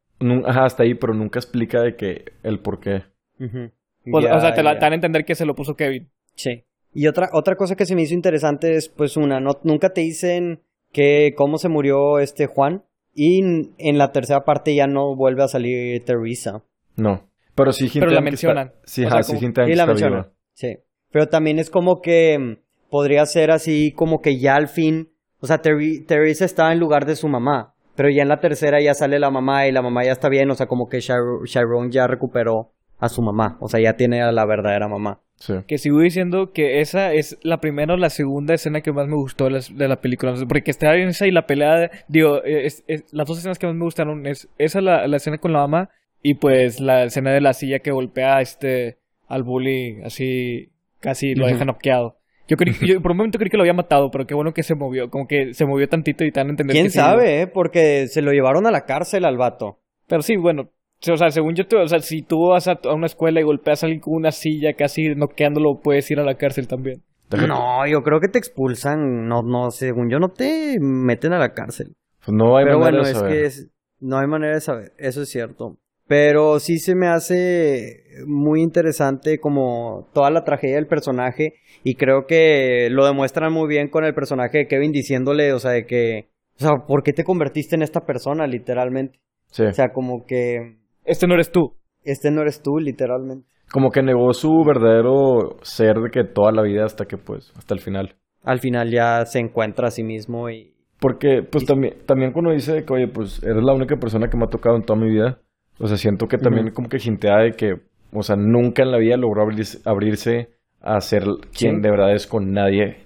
ajá, 0.46 0.64
hasta 0.64 0.82
ahí, 0.84 0.94
pero 0.94 1.12
nunca 1.14 1.40
explica 1.40 1.80
de 1.82 1.96
que 1.96 2.24
el 2.44 2.60
por 2.60 2.78
qué. 2.78 3.02
Pues, 3.38 4.24
o 4.24 4.40
sea, 4.40 4.54
te, 4.54 4.62
la, 4.62 4.74
te 4.74 4.80
dan 4.80 4.92
a 4.92 4.94
entender 4.96 5.24
que 5.24 5.34
se 5.34 5.44
lo 5.46 5.54
puso 5.56 5.74
Kevin. 5.74 6.08
Sí. 6.36 6.62
Y 6.96 7.08
otra, 7.08 7.28
otra 7.32 7.56
cosa 7.56 7.76
que 7.76 7.84
se 7.84 7.94
me 7.94 8.02
hizo 8.02 8.14
interesante 8.14 8.74
es, 8.74 8.88
pues, 8.88 9.16
una, 9.16 9.38
no, 9.38 9.52
nunca 9.64 9.90
te 9.92 10.00
dicen 10.00 10.62
que 10.92 11.34
cómo 11.36 11.58
se 11.58 11.68
murió 11.68 12.18
este 12.20 12.46
Juan. 12.46 12.84
Y 13.12 13.40
en 13.78 13.98
la 13.98 14.12
tercera 14.12 14.44
parte 14.44 14.74
ya 14.74 14.86
no 14.86 15.14
vuelve 15.14 15.42
a 15.42 15.48
salir 15.48 16.02
Teresa. 16.04 16.62
No. 16.96 17.28
Pero 17.54 17.72
sí 17.72 17.88
Pero 17.92 18.06
la 18.06 18.12
está- 18.12 18.20
mencionan. 18.22 18.72
Sí, 18.84 19.04
O 19.04 19.08
ajá, 19.08 19.22
sea, 19.22 19.22
sí 19.24 19.32
como- 19.46 19.66
Sí, 19.66 19.70
que 19.70 19.76
la 19.76 19.86
mencionan. 19.86 20.20
viva. 20.22 20.32
Sí. 20.54 20.76
Pero 21.10 21.28
también 21.28 21.58
es 21.58 21.70
como 21.70 22.00
que 22.00 22.38
mm, 22.38 22.56
podría 22.90 23.24
ser 23.26 23.50
así 23.50 23.92
como 23.92 24.20
que 24.20 24.38
ya 24.38 24.56
al 24.56 24.68
fin, 24.68 25.10
o 25.40 25.46
sea, 25.46 25.58
Teresa 25.62 26.44
estaba 26.44 26.72
en 26.72 26.78
lugar 26.80 27.04
de 27.06 27.16
su 27.16 27.28
mamá, 27.28 27.74
pero 27.94 28.08
ya 28.10 28.22
en 28.22 28.28
la 28.28 28.40
tercera 28.40 28.80
ya 28.82 28.94
sale 28.94 29.18
la 29.18 29.30
mamá 29.30 29.66
y 29.66 29.72
la 29.72 29.82
mamá 29.82 30.04
ya 30.04 30.12
está 30.12 30.28
bien, 30.28 30.50
o 30.50 30.54
sea, 30.54 30.66
como 30.66 30.88
que 30.88 30.98
Chiron 31.00 31.90
ya 31.90 32.06
recuperó 32.06 32.72
a 32.98 33.08
su 33.08 33.22
mamá, 33.22 33.56
o 33.60 33.68
sea, 33.68 33.80
ya 33.80 33.94
tiene 33.96 34.22
a 34.22 34.32
la 34.32 34.44
verdadera 34.46 34.88
mamá. 34.88 35.20
Sí. 35.38 35.52
Que 35.66 35.76
sigo 35.78 36.00
diciendo 36.00 36.52
que 36.52 36.80
esa 36.80 37.12
es 37.12 37.38
la 37.42 37.60
primera 37.60 37.92
o 37.94 37.96
la 37.98 38.08
segunda 38.10 38.54
escena 38.54 38.80
que 38.80 38.90
más 38.92 39.06
me 39.06 39.16
gustó 39.16 39.44
de 39.44 39.50
las- 39.50 39.76
de 39.76 39.86
la 39.86 40.00
película. 40.00 40.34
Porque 40.48 40.70
está 40.70 40.92
bien 40.94 41.08
esa 41.08 41.26
y 41.26 41.30
la 41.30 41.46
pelea, 41.46 41.90
digo, 42.08 42.42
es- 42.42 42.84
es- 42.86 43.04
las 43.12 43.28
dos 43.28 43.38
escenas 43.38 43.58
que 43.58 43.66
más 43.66 43.76
me 43.76 43.84
gustaron 43.84 44.26
es 44.26 44.48
esa, 44.58 44.80
la, 44.80 45.06
la 45.06 45.16
escena 45.18 45.36
con 45.38 45.52
la 45.52 45.58
mamá, 45.60 45.90
y 46.22 46.34
pues 46.34 46.80
la 46.80 47.04
escena 47.04 47.32
de 47.32 47.40
la 47.42 47.52
silla 47.52 47.80
que 47.80 47.90
golpea 47.90 48.38
a 48.38 48.40
este, 48.40 48.96
al 49.28 49.42
bully, 49.42 49.98
así, 50.04 50.70
casi 51.00 51.34
lo 51.34 51.44
Ujú. 51.44 51.52
deja 51.52 51.64
noqueado. 51.66 52.16
Yo, 52.48 52.56
creí, 52.56 52.74
yo 52.86 53.02
por 53.02 53.10
un 53.10 53.18
momento 53.18 53.38
creí 53.38 53.50
que 53.50 53.56
lo 53.58 53.62
había 53.64 53.74
matado, 53.74 54.10
pero 54.10 54.26
qué 54.26 54.34
bueno 54.34 54.54
que 54.54 54.62
se 54.62 54.74
movió, 54.74 55.10
como 55.10 55.26
que 55.28 55.52
se 55.52 55.66
movió 55.66 55.88
tantito 55.88 56.24
y 56.24 56.32
a 56.34 56.40
entender 56.40 56.72
¿Quién 56.74 56.86
que 56.86 56.90
sí. 56.90 56.98
sabe, 56.98 57.42
eh? 57.42 57.46
Porque 57.46 58.06
se 58.06 58.22
lo 58.22 58.32
llevaron 58.32 58.66
a 58.66 58.70
la 58.70 58.86
cárcel 58.86 59.24
al 59.24 59.36
vato. 59.36 59.80
Pero 60.06 60.22
sí, 60.22 60.36
bueno, 60.36 60.62
sí, 60.64 60.70
o 61.12 61.16
sea, 61.16 61.30
según 61.30 61.54
yo, 61.54 61.66
tú- 61.66 61.78
o 61.78 61.88
sea, 61.88 62.00
si 62.00 62.22
tú 62.22 62.48
vas 62.48 62.68
a, 62.68 62.78
una 62.94 63.06
escuela 63.06 63.40
y 63.40 63.44
golpeas 63.44 63.82
a 63.82 63.86
alguien 63.86 64.00
con 64.00 64.14
una 64.14 64.30
silla 64.32 64.74
casi 64.74 65.14
noqueándolo, 65.14 65.80
puedes 65.82 66.10
ir 66.10 66.18
a 66.20 66.24
la 66.24 66.36
cárcel 66.36 66.68
también. 66.68 67.02
No, 67.48 67.86
yo 67.88 68.02
creo 68.02 68.20
que 68.20 68.28
te 68.28 68.38
expulsan, 68.38 69.26
no, 69.26 69.42
no, 69.42 69.70
según 69.70 70.08
yo 70.10 70.18
no 70.18 70.28
te 70.28 70.78
meten 70.80 71.32
a 71.32 71.38
la 71.38 71.54
cárcel. 71.54 71.94
Pues 72.24 72.36
no 72.36 72.56
hay 72.56 72.64
Pero 72.64 72.78
manera 72.78 72.98
bueno, 72.98 73.04
de 73.04 73.10
es 73.12 73.18
saber. 73.18 73.32
que 73.32 73.44
es- 73.46 73.68
no 74.00 74.18
hay 74.18 74.26
manera 74.26 74.54
de 74.54 74.60
saber, 74.60 74.92
eso 74.98 75.22
es 75.22 75.28
cierto. 75.28 75.76
Pero 76.08 76.60
sí 76.60 76.78
se 76.78 76.94
me 76.94 77.08
hace 77.08 78.04
muy 78.26 78.62
interesante 78.62 79.40
como 79.40 80.08
toda 80.14 80.30
la 80.30 80.44
tragedia 80.44 80.76
del 80.76 80.86
personaje 80.86 81.54
y 81.82 81.96
creo 81.96 82.26
que 82.26 82.88
lo 82.92 83.04
demuestran 83.06 83.52
muy 83.52 83.66
bien 83.68 83.88
con 83.88 84.04
el 84.04 84.14
personaje 84.14 84.58
de 84.58 84.66
Kevin 84.68 84.92
diciéndole, 84.92 85.52
o 85.52 85.58
sea, 85.58 85.72
de 85.72 85.84
que, 85.84 86.28
o 86.58 86.60
sea, 86.60 86.70
¿por 86.86 87.02
qué 87.02 87.12
te 87.12 87.24
convertiste 87.24 87.74
en 87.74 87.82
esta 87.82 88.06
persona 88.06 88.46
literalmente? 88.46 89.18
Sí. 89.50 89.64
O 89.64 89.72
sea, 89.72 89.92
como 89.92 90.24
que 90.26 90.76
Este 91.06 91.26
no 91.26 91.34
eres 91.34 91.50
tú. 91.52 91.74
este 92.04 92.30
no 92.30 92.42
eres 92.42 92.62
tú 92.62 92.78
literalmente. 92.78 93.48
Como 93.72 93.90
que 93.90 94.02
negó 94.02 94.32
su 94.32 94.62
verdadero 94.64 95.56
ser 95.62 95.96
de 95.96 96.10
que 96.10 96.22
toda 96.24 96.52
la 96.52 96.62
vida 96.62 96.84
hasta 96.84 97.04
que, 97.06 97.16
pues, 97.18 97.52
hasta 97.56 97.74
el 97.74 97.80
final. 97.80 98.14
Al 98.44 98.60
final 98.60 98.90
ya 98.90 99.24
se 99.26 99.40
encuentra 99.40 99.88
a 99.88 99.90
sí 99.90 100.02
mismo 100.04 100.48
y 100.50 100.72
Porque, 101.00 101.42
pues, 101.42 101.64
Y- 101.64 101.66
también, 101.66 101.94
también 102.06 102.32
cuando 102.32 102.52
dice 102.52 102.84
que, 102.84 102.92
oye, 102.94 103.08
pues, 103.08 103.42
eres 103.42 103.62
la 103.62 103.74
única 103.74 103.96
persona 103.96 104.28
que 104.28 104.36
me 104.38 104.44
ha 104.44 104.48
tocado 104.48 104.76
en 104.76 104.82
toda 104.82 104.98
mi 104.98 105.10
vida, 105.10 105.40
o 105.78 105.86
sea, 105.88 105.96
siento 105.98 106.26
que 106.26 106.38
también 106.38 106.70
como 106.70 106.88
que 106.88 106.98
jintea 106.98 107.36
de 107.38 107.52
que, 107.52 107.74
o 108.12 108.22
sea, 108.22 108.36
nunca 108.36 108.82
en 108.82 108.92
la 108.92 108.98
vida 108.98 109.16
logró 109.18 109.42
abrirse, 109.42 109.78
abrirse 109.84 110.48
a 110.80 110.98
ser 111.02 111.24
quien 111.52 111.76
Sí. 111.76 111.80
de 111.82 111.90
verdad 111.90 112.14
es 112.14 112.26
con 112.26 112.50
nadie, 112.52 112.98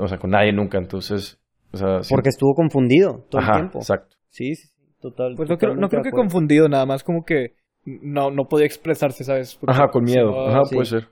o 0.00 0.08
sea, 0.08 0.18
con 0.18 0.30
nadie 0.30 0.52
nunca, 0.52 0.78
entonces, 0.78 1.38
o 1.72 1.76
sea, 1.76 2.00
porque 2.10 2.30
estuvo 2.30 2.54
confundido 2.54 3.24
todo 3.30 3.40
Ajá, 3.42 3.52
el 3.52 3.58
tiempo. 3.60 3.78
exacto. 3.78 4.16
Sí, 4.30 4.54
sí, 4.56 4.68
total. 5.10 5.34
Pues 5.36 5.48
no 5.48 5.58
creo, 5.58 5.74
no 5.74 5.88
que 5.88 5.96
acuerdo. 5.96 6.16
confundido, 6.16 6.68
nada 6.68 6.86
más 6.86 7.02
como 7.04 7.24
que 7.24 7.54
no, 7.84 8.30
no 8.30 8.48
podía 8.48 8.66
expresarse, 8.66 9.24
¿sabes? 9.24 9.56
Porque 9.56 9.72
Ajá, 9.72 9.88
con 9.90 10.04
miedo. 10.04 10.30
no- 10.30 10.46
Ajá, 10.46 10.64
sí. 10.64 10.74
puede 10.74 10.86
ser. 10.86 11.08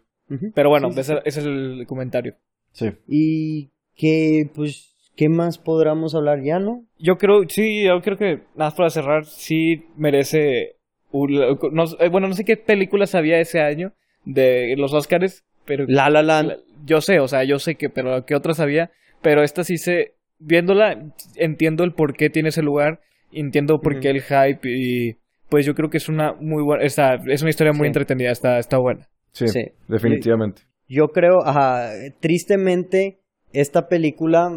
Pero 0.54 0.70
bueno, 0.70 0.88
Sí, 0.88 0.94
sí, 0.94 1.00
ese, 1.00 1.12
ese 1.24 1.40
es 1.40 1.46
el 1.46 1.84
comentario. 1.86 2.34
Sí. 2.72 2.90
Y 3.06 3.70
que, 3.94 4.50
pues, 4.54 4.96
¿qué 5.16 5.28
más 5.28 5.58
podríamos 5.58 6.14
hablar 6.14 6.42
ya, 6.42 6.58
no? 6.58 6.84
Yo 6.98 7.18
creo, 7.18 7.42
sí, 7.48 7.84
yo 7.84 8.00
creo 8.02 8.16
que, 8.16 8.36
nada 8.56 8.70
más 8.70 8.74
para 8.74 8.90
cerrar, 8.90 9.24
sí 9.26 9.84
merece. 9.96 10.76
un- 11.12 11.32
no- 11.72 11.84
eh, 12.00 12.08
bueno, 12.08 12.26
no 12.26 12.34
sé 12.34 12.44
qué 12.44 12.56
películas 12.56 13.14
había 13.14 13.38
ese 13.38 13.60
año 13.60 13.92
de 14.24 14.74
los 14.76 14.92
Oscars, 14.92 15.44
pero. 15.64 15.84
La 15.86 16.10
La 16.10 16.22
Land. 16.24 16.48
la- 16.48 16.56
yo 16.84 17.00
sé, 17.00 17.20
o 17.20 17.28
sea, 17.28 17.44
yo 17.44 17.60
sé 17.60 17.76
que, 17.76 17.88
pero 17.88 18.26
que 18.26 18.34
otras 18.34 18.58
había, 18.58 18.90
pero 19.22 19.44
esta 19.44 19.62
sí 19.62 19.78
se. 19.78 20.14
Viéndola, 20.40 21.12
entiendo 21.36 21.84
el 21.84 21.92
por 21.92 22.14
qué 22.16 22.30
tiene 22.30 22.48
ese 22.48 22.62
lugar, 22.62 23.00
entiendo 23.34 23.78
por 23.80 24.00
qué 24.00 24.10
el 24.10 24.22
hype 24.22 24.60
y. 24.68 25.16
Pues 25.48 25.66
yo 25.66 25.74
creo 25.74 25.90
que 25.90 25.98
es 25.98 26.08
una 26.08 26.32
muy 26.40 26.62
buena. 26.62 26.82
Está, 26.84 27.14
es 27.26 27.42
una 27.42 27.50
historia 27.50 27.72
muy 27.72 27.84
Sí. 27.84 27.88
entretenida, 27.88 28.30
está, 28.30 28.58
está 28.58 28.78
buena. 28.78 29.06
Sí, 29.32 29.46
Sí. 29.48 29.62
definitivamente. 29.88 30.62
Yo 30.88 31.08
creo, 31.08 31.44
ajá, 31.44 31.90
tristemente, 32.20 33.18
esta 33.52 33.88
película, 33.88 34.50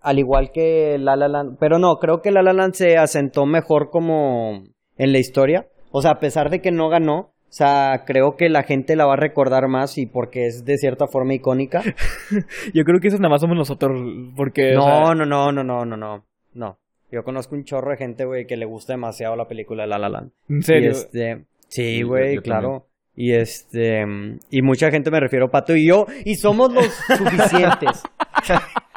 al 0.00 0.18
igual 0.18 0.50
que 0.52 0.98
La 0.98 1.16
La 1.16 1.28
Land, 1.28 1.56
pero 1.60 1.78
no, 1.78 1.96
creo 1.96 2.20
que 2.20 2.30
La 2.32 2.42
La 2.42 2.52
Land 2.52 2.74
se 2.74 2.96
asentó 2.96 3.46
mejor 3.46 3.90
como 3.90 4.64
en 4.98 5.12
la 5.12 5.18
historia. 5.18 5.66
O 5.92 6.02
sea, 6.02 6.12
a 6.12 6.18
pesar 6.20 6.50
de 6.50 6.60
que 6.60 6.72
no 6.72 6.88
ganó, 6.88 7.18
o 7.18 7.56
sea, 7.56 8.02
creo 8.04 8.34
que 8.36 8.48
la 8.48 8.64
gente 8.64 8.96
la 8.96 9.06
va 9.06 9.12
a 9.12 9.16
recordar 9.16 9.68
más 9.68 9.96
y 9.98 10.06
porque 10.06 10.46
es 10.46 10.64
de 10.64 10.76
cierta 10.78 11.06
forma 11.06 11.34
icónica. 11.34 11.82
Yo 12.74 12.82
creo 12.84 12.98
que 13.00 13.08
eso 13.08 13.16
es 13.16 13.20
nada 13.20 13.30
más 13.30 13.40
somos 13.40 13.56
nosotros, 13.56 13.92
porque. 14.36 14.72
o 14.76 14.80
No, 14.80 14.82
sea, 14.82 15.14
no, 15.14 15.24
no, 15.26 15.52
no, 15.52 15.62
no, 15.64 15.84
no, 15.84 15.96
no, 15.96 16.24
no. 16.54 16.78
Yo 17.14 17.22
conozco 17.22 17.54
un 17.54 17.62
chorro 17.62 17.92
de 17.92 17.96
gente, 17.96 18.24
güey, 18.24 18.44
que 18.44 18.56
le 18.56 18.66
gusta 18.66 18.94
demasiado 18.94 19.36
la 19.36 19.46
película 19.46 19.84
de 19.84 19.88
La 19.88 19.98
La 19.98 20.08
Land. 20.08 20.32
En 20.48 20.62
serio. 20.62 20.90
Y 20.90 20.92
este, 20.92 21.44
sí, 21.68 22.02
güey, 22.02 22.38
claro. 22.38 22.88
Y 23.14 23.34
este, 23.34 24.02
y 24.50 24.62
mucha 24.62 24.90
gente 24.90 25.12
me 25.12 25.20
refiero 25.20 25.48
Pato 25.48 25.76
y 25.76 25.86
yo, 25.86 26.06
y 26.24 26.34
somos 26.34 26.72
los 26.72 26.86
suficientes. 27.16 28.02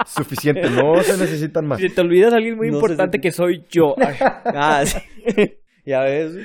Suficiente, 0.08 0.68
no 0.72 0.96
se 1.04 1.16
necesitan 1.16 1.68
más. 1.68 1.80
Si 1.80 1.90
te 1.90 2.02
olvidas 2.02 2.32
de 2.32 2.38
alguien 2.38 2.58
muy 2.58 2.70
No 2.70 2.78
importante 2.78 3.20
que 3.20 3.32
soy 3.32 3.64
yo. 3.70 3.94
Ah, 4.46 4.84
sí. 4.84 5.00
ya 5.86 6.02
ves. 6.02 6.36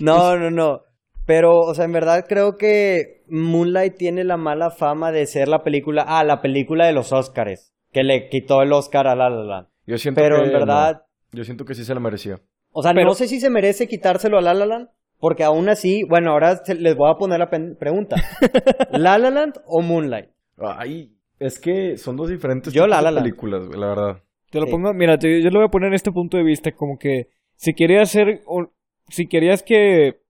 No, 0.00 0.38
no, 0.38 0.50
no. 0.50 0.80
Pero, 1.26 1.50
o 1.50 1.74
sea, 1.74 1.84
en 1.84 1.92
verdad 1.92 2.24
creo 2.26 2.56
que 2.56 3.24
Moonlight 3.28 3.96
tiene 3.96 4.24
la 4.24 4.38
mala 4.38 4.70
fama 4.70 5.12
de 5.12 5.26
ser 5.26 5.48
la 5.48 5.62
película, 5.62 6.06
ah, 6.08 6.24
la 6.24 6.40
película 6.40 6.86
de 6.86 6.94
los 6.94 7.12
Oscars, 7.12 7.74
que 7.92 8.04
le 8.04 8.30
quitó 8.30 8.62
el 8.62 8.72
Oscar 8.72 9.06
a 9.06 9.14
La 9.14 9.28
La 9.28 9.44
Land. 9.44 9.68
Yo 9.86 9.98
siento 9.98 10.22
Pero 10.22 10.38
que 10.38 10.46
en 10.46 10.52
verdad, 10.52 10.92
no. 10.94 11.09
Yo 11.32 11.44
siento 11.44 11.64
que 11.64 11.74
sí 11.74 11.84
se 11.84 11.94
la 11.94 12.00
merecía. 12.00 12.40
o 12.72 12.82
sea, 12.82 12.92
Pero- 12.94 13.06
no 13.08 13.14
sé 13.14 13.26
si 13.28 13.40
se 13.40 13.50
merece 13.50 13.86
quitárselo 13.88 14.38
a 14.38 14.40
La 14.40 14.54
La 14.54 14.66
Land, 14.66 14.88
porque 15.18 15.44
aún 15.44 15.68
así, 15.68 16.04
bueno, 16.04 16.30
ahora 16.32 16.56
se- 16.64 16.74
les 16.74 16.96
voy 16.96 17.10
a 17.10 17.14
poner 17.18 17.38
la 17.38 17.50
pregunta. 17.50 18.16
¿La 18.92 19.18
La 19.18 19.30
Land 19.30 19.60
o 19.66 19.82
Moonlight? 19.82 20.30
Ay, 20.58 21.12
es 21.38 21.58
que 21.58 21.96
son 21.96 22.16
dos 22.16 22.28
diferentes 22.28 22.72
Yo 22.72 22.82
tipos 22.84 22.90
La 22.90 22.96
de 22.98 23.02
La 23.02 23.10
Land. 23.12 23.24
películas, 23.24 23.68
la 23.76 23.86
verdad. 23.88 24.22
Te 24.50 24.58
lo 24.60 24.66
Sí. 24.66 24.72
pongo, 24.72 24.92
mira, 24.94 25.18
te- 25.18 25.42
yo 25.42 25.50
lo 25.50 25.58
voy 25.60 25.66
a 25.68 25.70
poner 25.70 25.88
en 25.88 25.94
este 25.94 26.10
punto 26.12 26.36
de 26.36 26.42
vista, 26.42 26.72
como 26.72 26.98
que 26.98 27.28
si 27.56 27.72
querías 27.74 28.08
hacer, 28.08 28.40
un- 28.46 28.70
si 29.08 29.26
querías 29.28 29.62
que, 29.62 30.20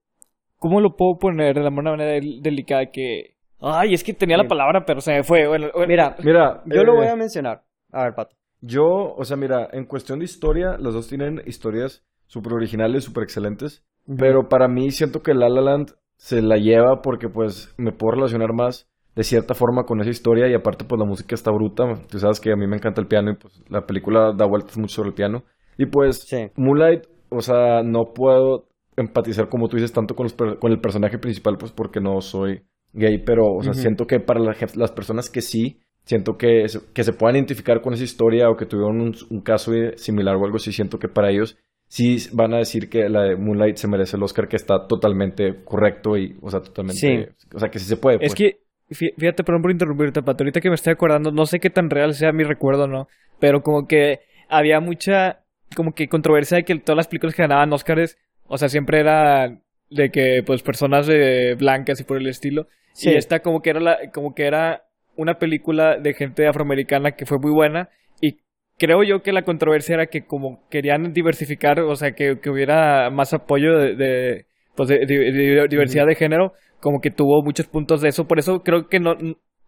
¿cómo 0.57 0.79
lo 0.81 0.95
puedo 0.95 1.17
poner 1.17 1.55
de 1.55 1.61
la 1.61 1.69
manera 1.71 2.03
del- 2.05 2.41
delicada 2.41 2.85
que, 2.91 3.35
ay, 3.59 3.93
es 3.93 4.03
que 4.03 4.13
tenía 4.13 4.37
la 4.37 4.47
palabra, 4.47 4.85
pero 4.85 5.01
se 5.01 5.11
me 5.13 5.23
fue, 5.23 5.47
bueno, 5.47 5.67
bueno, 5.73 5.87
Mira, 5.87 6.15
Mira, 6.23 6.61
yo 6.65 6.83
lo 6.83 6.93
eh, 6.93 6.97
voy 6.97 7.07
a 7.07 7.15
mencionar. 7.15 7.63
A 7.91 8.03
ver, 8.03 8.13
Pato. 8.15 8.35
Yo, 8.61 8.85
o 9.15 9.23
sea, 9.25 9.37
mira, 9.37 9.67
en 9.71 9.85
cuestión 9.85 10.19
de 10.19 10.25
historia, 10.25 10.77
los 10.77 10.93
dos 10.93 11.07
tienen 11.07 11.41
historias 11.45 12.03
súper 12.27 12.53
originales, 12.53 13.03
súper 13.03 13.23
excelentes. 13.23 13.83
Pero 14.17 14.47
para 14.49 14.67
mí 14.67 14.91
siento 14.91 15.21
que 15.21 15.33
La 15.33 15.49
La 15.49 15.61
Land 15.61 15.91
se 16.17 16.41
la 16.41 16.57
lleva 16.57 17.01
porque 17.01 17.29
pues 17.29 17.73
me 17.77 17.91
puedo 17.91 18.13
relacionar 18.13 18.53
más 18.53 18.87
de 19.15 19.23
cierta 19.23 19.53
forma 19.53 19.83
con 19.83 19.99
esa 20.01 20.09
historia 20.09 20.47
y 20.47 20.53
aparte 20.53 20.85
pues 20.85 20.99
la 20.99 21.05
música 21.05 21.35
está 21.35 21.51
bruta. 21.51 21.83
Tú 22.09 22.19
sabes 22.19 22.39
que 22.39 22.51
a 22.51 22.55
mí 22.55 22.67
me 22.67 22.77
encanta 22.77 23.01
el 23.01 23.07
piano 23.07 23.31
y 23.31 23.35
pues 23.35 23.61
la 23.69 23.85
película 23.85 24.31
da 24.35 24.45
vueltas 24.45 24.77
mucho 24.77 24.95
sobre 24.95 25.09
el 25.09 25.15
piano. 25.15 25.43
Y 25.77 25.87
pues 25.87 26.19
Sí. 26.21 26.49
Moonlight, 26.55 27.03
o 27.29 27.41
sea, 27.41 27.81
no 27.83 28.13
puedo 28.13 28.67
empatizar 28.95 29.49
como 29.49 29.67
tú 29.67 29.77
dices 29.77 29.93
tanto 29.93 30.15
con, 30.15 30.25
los 30.25 30.33
per- 30.33 30.59
con 30.59 30.71
el 30.71 30.79
personaje 30.81 31.17
principal 31.17 31.57
pues 31.57 31.71
porque 31.71 31.99
no 31.99 32.21
soy 32.21 32.61
gay, 32.93 33.19
pero 33.25 33.53
o 33.53 33.63
sea, 33.63 33.73
siento 33.73 34.05
que 34.05 34.19
para 34.19 34.39
la 34.39 34.55
las 34.75 34.91
personas 34.91 35.29
que 35.29 35.41
sí, 35.41 35.79
siento 36.03 36.37
que, 36.37 36.67
se- 36.67 36.81
que 36.93 37.03
se 37.03 37.13
puedan 37.13 37.35
identificar 37.35 37.81
con 37.81 37.93
esa 37.93 38.03
historia 38.03 38.49
o 38.49 38.57
que 38.57 38.65
tuvieron 38.65 39.01
un, 39.01 39.15
un 39.29 39.41
caso 39.41 39.71
similar 39.95 40.35
o 40.35 40.45
algo 40.45 40.57
así, 40.57 40.71
siento 40.71 40.99
que 40.99 41.07
para 41.07 41.29
ellos 41.29 41.57
sí 41.87 42.17
van 42.33 42.53
a 42.53 42.57
decir 42.57 42.89
que 42.89 43.09
la 43.09 43.23
de 43.23 43.35
Moonlight 43.35 43.75
se 43.77 43.87
merece 43.87 44.15
el 44.17 44.23
Oscar, 44.23 44.47
que 44.47 44.55
está 44.55 44.87
totalmente 44.87 45.63
correcto 45.65 46.17
y, 46.17 46.37
o 46.41 46.49
sea, 46.49 46.61
totalmente, 46.61 46.99
Sí. 46.99 47.45
o 47.53 47.59
sea, 47.59 47.69
que 47.69 47.79
sí 47.79 47.85
se 47.85 47.97
puede. 47.97 48.15
es 48.25 48.33
pues. 48.33 48.35
que, 48.35 48.59
fí- 48.89 49.13
fíjate, 49.17 49.43
perdón 49.43 49.61
por 49.61 49.71
interrumpirte, 49.71 50.21
Pato, 50.23 50.43
ahorita 50.43 50.61
que 50.61 50.69
me 50.69 50.75
estoy 50.75 50.93
acordando, 50.93 51.31
no 51.31 51.45
sé 51.45 51.59
qué 51.59 51.69
tan 51.69 51.89
real 51.89 52.13
sea 52.13 52.31
mi 52.31 52.43
recuerdo 52.43 52.87
no, 52.87 53.07
pero 53.39 53.61
como 53.61 53.87
que 53.87 54.21
había 54.49 54.79
mucha, 54.79 55.43
como 55.75 55.93
que 55.93 56.07
controversia 56.07 56.57
de 56.57 56.63
que 56.63 56.75
todas 56.79 56.97
las 56.97 57.07
películas 57.07 57.35
que 57.35 57.41
ganaban 57.43 57.71
Oscars, 57.73 58.17
o 58.47 58.57
sea, 58.57 58.69
siempre 58.69 58.99
era 58.99 59.59
de 59.89 60.09
que, 60.11 60.43
pues, 60.45 60.63
personas 60.63 61.07
eh, 61.11 61.55
blancas 61.59 61.99
y 61.99 62.03
por 62.05 62.17
el 62.17 62.27
estilo, 62.27 62.67
Sí. 62.93 63.09
Y 63.09 63.13
esta 63.15 63.39
como 63.41 63.61
que 63.61 63.69
era 63.69 63.79
la, 63.79 63.97
como 64.13 64.35
que 64.35 64.43
era 64.43 64.83
una 65.21 65.39
película 65.39 65.97
de 65.97 66.13
gente 66.13 66.47
afroamericana 66.47 67.11
que 67.11 67.25
fue 67.25 67.37
muy 67.39 67.51
buena. 67.51 67.89
Y 68.21 68.39
creo 68.77 69.03
yo 69.03 69.21
que 69.21 69.31
la 69.33 69.43
controversia 69.43 69.95
era 69.95 70.07
que 70.07 70.25
como 70.25 70.67
querían 70.69 71.13
diversificar, 71.13 71.79
o 71.81 71.95
sea, 71.95 72.11
que, 72.13 72.39
que 72.39 72.49
hubiera 72.49 73.09
más 73.09 73.33
apoyo 73.33 73.77
de, 73.77 73.95
de, 73.95 74.45
pues 74.75 74.89
de, 74.89 75.05
de- 75.05 75.31
de 75.31 75.67
diversidad 75.67 76.05
de 76.07 76.15
género, 76.15 76.53
como 76.79 76.99
que 77.01 77.11
tuvo 77.11 77.43
muchos 77.43 77.67
puntos 77.67 78.01
de 78.01 78.09
eso. 78.09 78.27
Por 78.27 78.39
eso 78.39 78.63
creo 78.63 78.87
que 78.89 78.99
no 78.99 79.15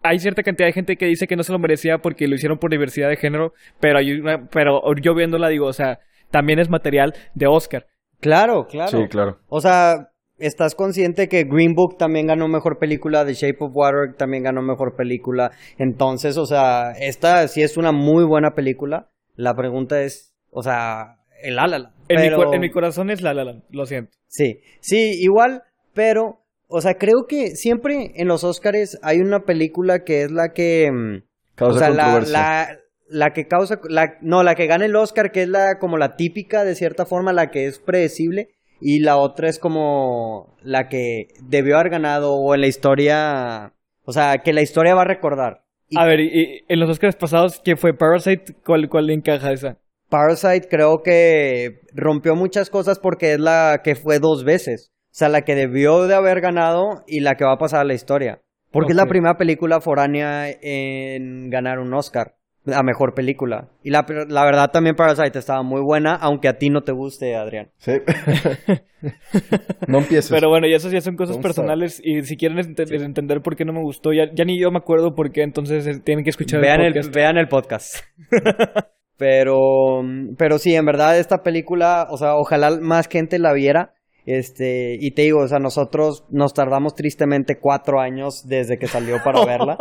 hay 0.02 0.20
cierta 0.20 0.44
cantidad 0.44 0.68
de 0.68 0.74
gente 0.74 0.98
que 0.98 1.06
dice 1.06 1.28
que 1.28 1.36
no 1.36 1.44
se 1.44 1.54
lo 1.54 1.60
merecía 1.60 2.00
porque 2.00 2.28
lo 2.28 2.36
hicieron 2.36 2.58
por 2.58 2.72
diversidad 2.72 3.10
de 3.10 3.16
género, 3.18 3.54
pero 3.80 4.00
hay 4.00 4.14
una, 4.20 4.48
pero 4.50 4.82
yo 5.02 5.16
viéndola 5.16 5.48
digo, 5.48 5.68
o 5.68 5.74
sea, 5.74 6.00
también 6.30 6.60
es 6.60 6.70
material 6.70 7.14
de 7.36 7.48
Oscar. 7.48 7.88
Claro, 8.20 8.68
claro. 8.68 8.90
Sí, 9.04 9.08
claro. 9.10 9.40
O 9.48 9.62
sea, 9.62 10.10
¿estás 10.46 10.76
consciente 10.76 11.28
que 11.28 11.44
Green 11.44 11.74
Book 11.76 11.98
también 11.98 12.28
ganó 12.28 12.48
mejor 12.48 12.78
película? 12.80 13.26
The 13.26 13.34
Shape 13.34 13.58
of 13.60 13.72
Water 13.74 14.16
también 14.18 14.44
ganó 14.44 14.62
mejor 14.62 14.96
película. 14.96 15.52
Entonces, 15.78 16.38
o 16.38 16.46
sea, 16.46 16.92
esta 17.00 17.48
sí 17.48 17.62
es 17.62 17.78
una 17.78 17.92
muy 17.92 18.24
buena 18.26 18.52
película. 18.56 19.10
La 19.36 19.54
pregunta 19.56 20.02
es, 20.02 20.34
o 20.52 20.62
sea, 20.62 21.18
el 21.42 21.56
La 21.56 21.68
La 21.68 21.80
Land. 21.80 21.96
En, 22.10 22.18
mi, 22.22 22.28
Pero- 22.28 22.38
cor- 22.38 22.56
en 22.56 22.62
mi 22.62 22.70
corazón 22.72 23.10
es 23.10 23.22
La 23.22 23.34
La 23.34 23.44
Land, 23.44 23.64
lo 23.70 23.86
siento. 23.86 24.12
Sí, 24.28 24.60
sí, 24.82 25.12
igual, 25.22 25.64
pero, 25.94 26.40
o 26.68 26.82
sea, 26.82 26.96
creo 26.96 27.26
que 27.28 27.56
siempre 27.56 28.12
en 28.16 28.28
los 28.28 28.44
Oscars 28.44 29.00
hay 29.04 29.20
una 29.20 29.42
película 29.42 30.04
que 30.04 30.24
es 30.24 30.32
la 30.32 30.50
que... 30.54 30.90
mm, 30.92 31.24
Causa 31.56 31.76
o 31.76 31.80
sea, 31.80 31.90
la, 31.92 32.20
la, 32.22 32.80
la 33.08 33.30
que 33.32 33.48
causa, 33.48 33.80
la, 33.90 34.16
no, 34.22 34.42
la 34.42 34.56
que 34.56 34.66
gana 34.66 34.86
el 34.86 34.96
Oscar, 34.96 35.32
que 35.32 35.44
es 35.44 35.48
la 35.50 35.78
como 35.80 35.98
la 35.98 36.16
típica 36.16 36.64
de 36.64 36.74
cierta 36.74 37.06
forma, 37.06 37.32
la 37.32 37.52
que 37.52 37.68
es 37.68 37.78
predecible, 37.80 38.50
y 38.86 39.00
la 39.00 39.16
otra 39.16 39.48
es 39.48 39.60
como 39.60 40.58
la 40.62 40.90
que 40.90 41.30
debió 41.42 41.78
haber 41.78 41.90
ganado 41.90 42.34
o 42.34 42.54
en 42.54 42.60
la 42.60 42.68
historia, 42.68 43.72
o 44.04 44.12
sea, 44.12 44.40
que 44.40 44.52
la 44.52 44.62
historia 44.62 44.94
va 44.94 45.04
a 45.04 45.06
recordar. 45.06 45.64
Y 45.88 45.98
A 45.98 46.04
ver, 46.04 46.20
y, 46.20 46.26
y 46.26 46.66
en 46.68 46.80
los 46.82 46.90
Oscars 46.90 47.16
pasados, 47.16 47.62
¿quién 47.64 47.78
fue 47.78 47.94
Parasite? 47.94 48.56
¿Cuál, 48.66 48.90
cuál 48.90 49.08
le 49.08 49.14
encaja 49.14 49.54
esa? 49.54 49.78
Parasite 50.10 50.68
creo 50.70 51.02
que 51.02 51.80
rompió 51.94 52.36
muchas 52.36 52.70
cosas 52.70 53.00
porque 53.00 53.34
es 53.34 53.40
la 53.40 53.80
que 53.86 53.96
fue 53.96 54.20
dos 54.20 54.44
veces. 54.44 54.92
O 55.06 55.16
sea, 55.16 55.30
la 55.30 55.44
que 55.44 55.56
debió 55.56 56.06
de 56.08 56.16
haber 56.16 56.42
ganado 56.42 57.04
y 57.08 57.22
la 57.22 57.36
que 57.36 57.46
va 57.46 57.54
a 57.54 57.58
pasar 57.58 57.82
a 57.82 57.86
la 57.86 57.94
historia. 57.94 58.42
Porque 58.70 58.92
es 58.92 58.98
la 58.98 59.06
primera 59.06 59.38
película 59.38 59.80
foránea 59.80 60.50
en 60.50 61.50
ganar 61.50 61.80
un 61.80 61.94
Oscar 61.94 62.36
a 62.66 62.82
mejor 62.84 63.14
película. 63.14 63.70
Y 63.84 63.90
la, 63.90 64.06
la 64.30 64.46
verdad 64.46 64.72
también 64.72 64.96
Parasite 64.96 65.38
estaba 65.38 65.64
muy 65.64 65.82
buena, 65.82 66.16
aunque 66.16 66.48
a 66.48 66.58
ti 66.58 66.70
no 66.70 66.82
te 66.82 66.92
guste, 66.94 67.36
Adrián. 67.36 67.70
Sí. 67.78 67.94
no 69.88 69.98
empieces. 70.00 70.32
Pero 70.32 70.50
bueno, 70.50 70.68
y 70.68 70.74
esas 70.74 70.92
ya 70.92 71.02
son 71.02 71.16
cosas 71.16 71.38
personales. 71.38 72.00
Y 72.04 72.22
si 72.24 72.38
quieren 72.38 72.58
ente- 72.60 72.86
entender 73.04 73.42
por 73.42 73.56
qué 73.56 73.66
no 73.66 73.74
me 73.74 73.82
gustó, 73.82 74.14
ya, 74.14 74.26
ya 74.34 74.46
ni 74.46 74.60
yo 74.60 74.72
me 74.72 74.78
acuerdo 74.78 75.14
por 75.16 75.32
qué, 75.32 75.44
entonces 75.44 75.86
eh, 75.88 76.00
tienen 76.04 76.24
que 76.24 76.30
escuchar 76.30 76.62
Vean 76.62 76.82
el 76.82 76.88
el, 76.88 76.94
podcast. 76.94 77.16
vean 77.16 77.38
el 77.38 77.48
podcast. 77.48 77.96
pero, 79.18 80.02
pero 80.38 80.58
sí, 80.58 80.76
en 80.76 80.86
verdad 80.86 81.18
esta 81.18 81.44
película, 81.44 82.08
o 82.10 82.18
sea, 82.18 82.36
ojalá 82.36 82.78
más 82.82 83.08
gente 83.08 83.40
la 83.40 83.54
viera. 83.54 83.94
Este, 84.26 84.98
y 85.02 85.12
te 85.12 85.24
digo, 85.24 85.42
o 85.42 85.48
sea, 85.50 85.60
nosotros 85.60 86.24
nos 86.30 86.54
tardamos 86.54 86.96
tristemente 86.96 87.60
cuatro 87.60 88.00
años 88.00 88.48
desde 88.48 88.78
que 88.78 88.88
salió 88.88 89.18
para 89.22 89.46
verla. 89.46 89.78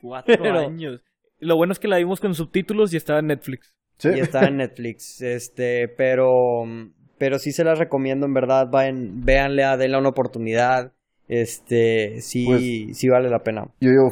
Cuatro 0.00 0.34
Pero- 0.42 0.58
años. 0.58 1.00
Lo 1.38 1.56
bueno 1.56 1.72
es 1.72 1.78
que 1.78 1.88
la 1.88 1.98
vimos 1.98 2.20
con 2.20 2.34
subtítulos 2.34 2.92
y 2.92 2.96
estaba 2.96 3.18
en 3.20 3.26
Netflix. 3.26 3.74
Sí. 3.98 4.08
Y 4.14 4.20
está 4.20 4.46
en 4.46 4.56
Netflix. 4.58 5.20
Este, 5.22 5.88
pero, 5.88 6.64
pero 7.18 7.38
sí 7.38 7.52
se 7.52 7.64
las 7.64 7.78
recomiendo, 7.78 8.26
en 8.26 8.34
verdad. 8.34 8.68
Vayan, 8.70 9.24
véanle, 9.24 9.62
denle 9.76 9.98
una 9.98 10.08
oportunidad. 10.10 10.92
Este, 11.28 12.20
sí, 12.20 12.44
Pues- 12.46 12.98
sí 12.98 13.08
vale 13.08 13.28
la 13.28 13.40
pena. 13.40 13.64
Yo 13.80 13.90
digo, 13.90 14.08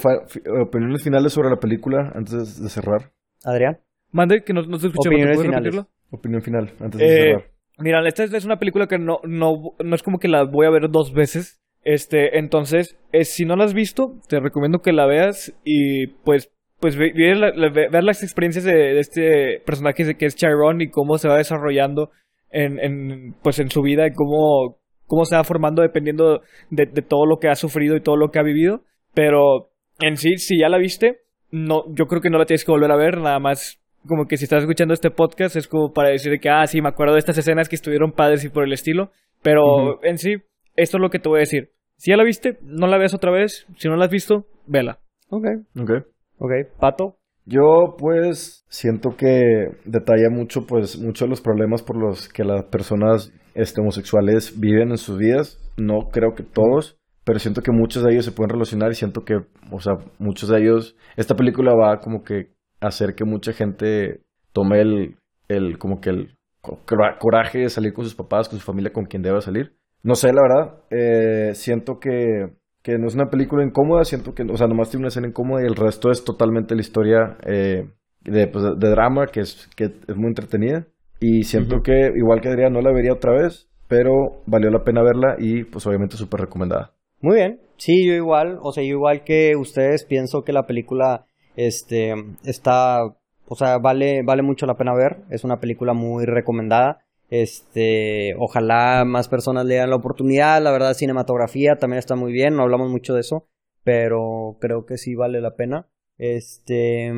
opiniones 0.63 1.03
finales 1.03 1.33
sobre 1.33 1.51
la 1.51 1.57
película 1.61 2.13
antes 2.15 2.61
de 2.63 2.69
cerrar. 2.69 3.13
Adrián. 3.45 3.79
Mande, 4.11 4.43
que 4.43 4.53
no, 4.53 4.63
no 4.63 4.79
se 4.79 4.89
escuchó. 4.89 5.09
Opiniones 5.09 5.37
¿puedes 5.37 5.51
finales. 5.51 5.75
repetirlo? 5.75 5.89
Opinión 6.11 6.43
final 6.43 6.73
antes 6.81 7.01
de 7.01 7.07
Eh, 7.07 7.27
cerrar. 7.31 7.51
Mira, 7.79 8.07
esta 8.09 8.25
es 8.25 8.45
una 8.45 8.59
película 8.59 8.87
que 8.87 8.99
no, 8.99 9.19
no, 9.25 9.75
no 9.85 9.95
es 9.97 10.03
como 10.03 10.19
que 10.19 10.29
la 10.29 10.45
voy 10.45 10.67
a 10.67 10.71
ver 10.71 10.89
dos 10.91 11.13
veces. 11.13 11.61
Este, 11.83 12.39
entonces, 12.39 12.97
eh, 13.13 13.25
si 13.25 13.45
no 13.45 13.57
la 13.57 13.65
has 13.65 13.75
visto, 13.75 14.15
te 14.29 14.41
recomiendo 14.41 14.79
que 14.81 14.93
la 14.93 15.07
veas 15.07 15.53
y 15.65 16.07
pues, 16.25 16.51
pues 16.81 16.97
ve- 16.97 17.13
ver, 17.15 17.37
la- 17.37 17.51
la- 17.55 17.71
ver 17.71 18.05
las 18.05 18.23
experiencias 18.23 18.65
de, 18.65 18.73
de 18.75 19.01
este 19.01 19.61
personaje 19.65 20.15
que 20.17 20.27
es 20.27 20.37
Chiron 20.37 20.81
y 20.81 20.91
cómo 20.91 21.19
se 21.19 21.29
va 21.29 21.37
desarrollando 21.39 22.11
en, 22.51 22.79
en, 22.79 23.35
pues 23.43 23.59
en 23.59 23.71
su 23.71 23.83
vida 23.83 24.07
y 24.07 24.13
cómo, 24.13 24.79
cómo 25.07 25.25
se 25.25 25.37
va 25.37 25.45
formando 25.45 25.83
dependiendo 25.83 26.41
de, 26.71 26.87
de 26.87 27.03
todo 27.03 27.27
lo 27.27 27.39
que 27.39 27.49
ha 27.49 27.55
sufrido 27.55 27.97
y 27.97 28.01
todo 28.01 28.17
lo 28.17 28.31
que 28.31 28.39
ha 28.39 28.43
vivido. 28.43 28.83
Pero 29.15 29.71
en 30.01 30.17
sí, 30.17 30.37
si 30.39 30.59
ya 30.61 30.69
la 30.69 30.79
viste, 30.79 31.21
no, 31.51 31.85
yo 31.95 32.07
creo 32.07 32.21
que 32.21 32.31
no 32.31 32.39
la 32.39 32.47
tienes 32.47 32.65
que 32.65 32.73
volver 32.73 32.91
a 32.91 32.97
ver, 32.97 33.19
nada 33.19 33.39
más 33.39 33.81
como 34.07 34.27
que 34.27 34.37
si 34.37 34.45
estás 34.45 34.63
escuchando 34.63 34.93
este 34.93 35.11
podcast 35.11 35.57
es 35.57 35.67
como 35.67 35.93
para 35.93 36.11
decir 36.11 36.39
que, 36.39 36.51
ah, 36.51 36.67
sí, 36.67 36.83
me 36.83 36.89
acuerdo 36.91 37.15
de 37.15 37.21
estas 37.21 37.39
escenas 37.39 37.69
que 37.71 37.77
estuvieron 37.77 38.13
padres 38.13 38.45
y 38.45 38.51
por 38.51 38.65
el 38.65 38.73
estilo, 38.73 39.11
pero 39.43 40.03
en 40.05 40.19
sí, 40.19 40.35
esto 40.77 40.97
es 40.99 41.01
lo 41.01 41.09
que 41.11 41.19
te 41.19 41.29
voy 41.29 41.39
a 41.39 41.41
decir. 41.41 41.71
Si 41.97 42.11
ya 42.11 42.17
la 42.17 42.25
viste, 42.25 42.59
no 42.63 42.87
la 42.87 42.99
veas 42.99 43.15
otra 43.15 43.31
vez, 43.31 43.67
si 43.79 43.89
no 43.89 43.97
la 43.97 44.05
has 44.07 44.11
visto, 44.11 44.47
vela. 44.67 44.99
Ok, 45.31 45.47
Ok. 45.81 45.91
Ok. 46.39 46.51
Pato. 46.79 47.17
Yo, 47.47 47.97
pues, 47.99 48.65
siento 48.69 49.17
que 49.17 49.43
detalla 49.85 50.31
mucho, 50.31 50.67
pues, 50.67 50.99
muchos 50.99 51.27
de 51.27 51.31
los 51.31 51.41
problemas 51.43 51.83
por 51.83 51.97
los 51.97 52.29
que 52.29 52.43
las 52.43 52.65
personas 52.65 53.33
este, 53.55 53.81
homosexuales 53.83 54.59
viven 54.59 54.91
en 54.91 54.97
sus 54.97 55.19
vidas. 55.19 55.61
No 55.77 56.09
creo 56.11 56.35
que 56.35 56.43
todos, 56.43 56.97
pero 57.25 57.39
siento 57.39 57.61
que 57.61 57.71
muchos 57.73 58.03
de 58.03 58.13
ellos 58.13 58.25
se 58.25 58.33
pueden 58.33 58.51
relacionar 58.51 58.91
y 58.91 58.95
siento 58.95 59.25
que, 59.25 59.35
o 59.71 59.81
sea, 59.81 59.95
muchos 60.19 60.49
de 60.49 60.59
ellos, 60.63 60.97
esta 61.17 61.35
película 61.35 61.75
va 61.75 61.99
como 61.99 62.23
que 62.25 62.49
hacer 62.81 63.15
que 63.15 63.25
mucha 63.25 63.53
gente 63.53 64.21
tome 64.53 64.81
el, 64.81 65.17
el 65.49 65.79
como 65.79 66.01
que 66.01 66.11
el 66.11 66.37
co- 66.63 66.79
cora- 66.87 67.19
coraje 67.19 67.59
de 67.59 67.69
salir 67.69 67.93
con 67.93 68.05
sus 68.05 68.15
papás, 68.15 68.49
con 68.49 68.59
su 68.59 68.65
familia, 68.65 68.93
con 68.93 69.05
quien 69.05 69.23
deba 69.23 69.41
salir. 69.43 69.75
No 70.03 70.15
sé, 70.15 70.33
la 70.33 70.43
verdad, 70.43 70.79
eh, 70.91 71.55
siento 71.55 71.99
que, 71.99 72.55
que 72.85 72.99
no 72.99 73.09
es 73.09 73.15
una 73.15 73.31
película 73.31 73.65
incómoda, 73.65 74.05
siento 74.05 74.35
que, 74.35 74.43
o 74.43 74.57
sea, 74.59 74.67
nomás 74.67 74.91
tiene 74.91 75.05
una 75.05 75.09
escena 75.09 75.27
incómoda 75.27 75.63
y 75.63 75.67
el 75.67 75.75
resto 75.75 76.11
es 76.11 76.23
totalmente 76.23 76.75
la 76.75 76.83
historia 76.83 77.39
eh, 77.47 77.89
de, 78.21 78.47
pues, 78.47 78.63
de 78.79 78.91
drama, 78.91 79.27
que 79.29 79.41
es, 79.41 79.71
que 79.75 79.85
es 79.85 80.17
muy 80.17 80.29
entretenida. 80.29 80.87
Y 81.19 81.45
siento 81.45 81.81
que, 81.83 82.11
igual 82.15 82.43
que 82.43 82.51
Adrián, 82.51 82.75
no 82.75 82.83
la 82.83 82.93
vería 82.93 83.15
otra 83.15 83.33
vez, 83.33 83.71
pero 83.89 84.43
valió 84.45 84.69
la 84.69 84.85
pena 84.85 85.03
verla 85.03 85.37
y, 85.39 85.65
pues, 85.65 85.87
obviamente 85.87 86.19
súper 86.19 86.41
recomendada. 86.41 86.93
Muy 87.23 87.37
bien. 87.37 87.61
Sí, 87.79 88.07
yo 88.07 88.13
igual, 88.13 88.59
o 88.61 88.71
sea, 88.71 88.85
yo 88.85 88.91
igual 88.91 89.25
que 89.25 89.57
ustedes 89.57 90.05
pienso 90.05 90.43
que 90.43 90.53
la 90.53 90.67
película 90.67 91.25
este 91.57 92.13
está 92.45 93.01
o 93.47 93.57
sea, 93.57 93.79
vale 93.79 94.23
vale 94.25 94.43
mucho 94.43 94.67
la 94.67 94.75
pena 94.75 94.95
ver, 94.95 95.23
es 95.31 95.45
una 95.45 95.59
película 95.59 95.93
muy 95.95 96.25
recomendada. 96.27 97.04
Este, 97.31 98.35
ojalá 98.39 99.05
más 99.05 99.29
personas 99.29 99.65
le 99.65 99.77
den 99.77 99.91
la 99.91 99.97
oportunidad, 99.97 100.63
la 100.63 100.73
verdad 100.73 100.95
cinematografía 100.95 101.77
también 101.77 101.99
está 101.99 102.17
muy 102.17 102.33
bien, 102.33 102.55
no 102.55 102.63
hablamos 102.63 102.91
mucho 102.91 103.15
de 103.15 103.21
eso, 103.21 103.49
pero 103.83 104.57
creo 104.61 104.87
que 104.87 104.99
sí 104.99 105.15
vale 105.15 105.41
la 105.41 105.57
pena. 105.57 105.89
Este, 106.19 107.13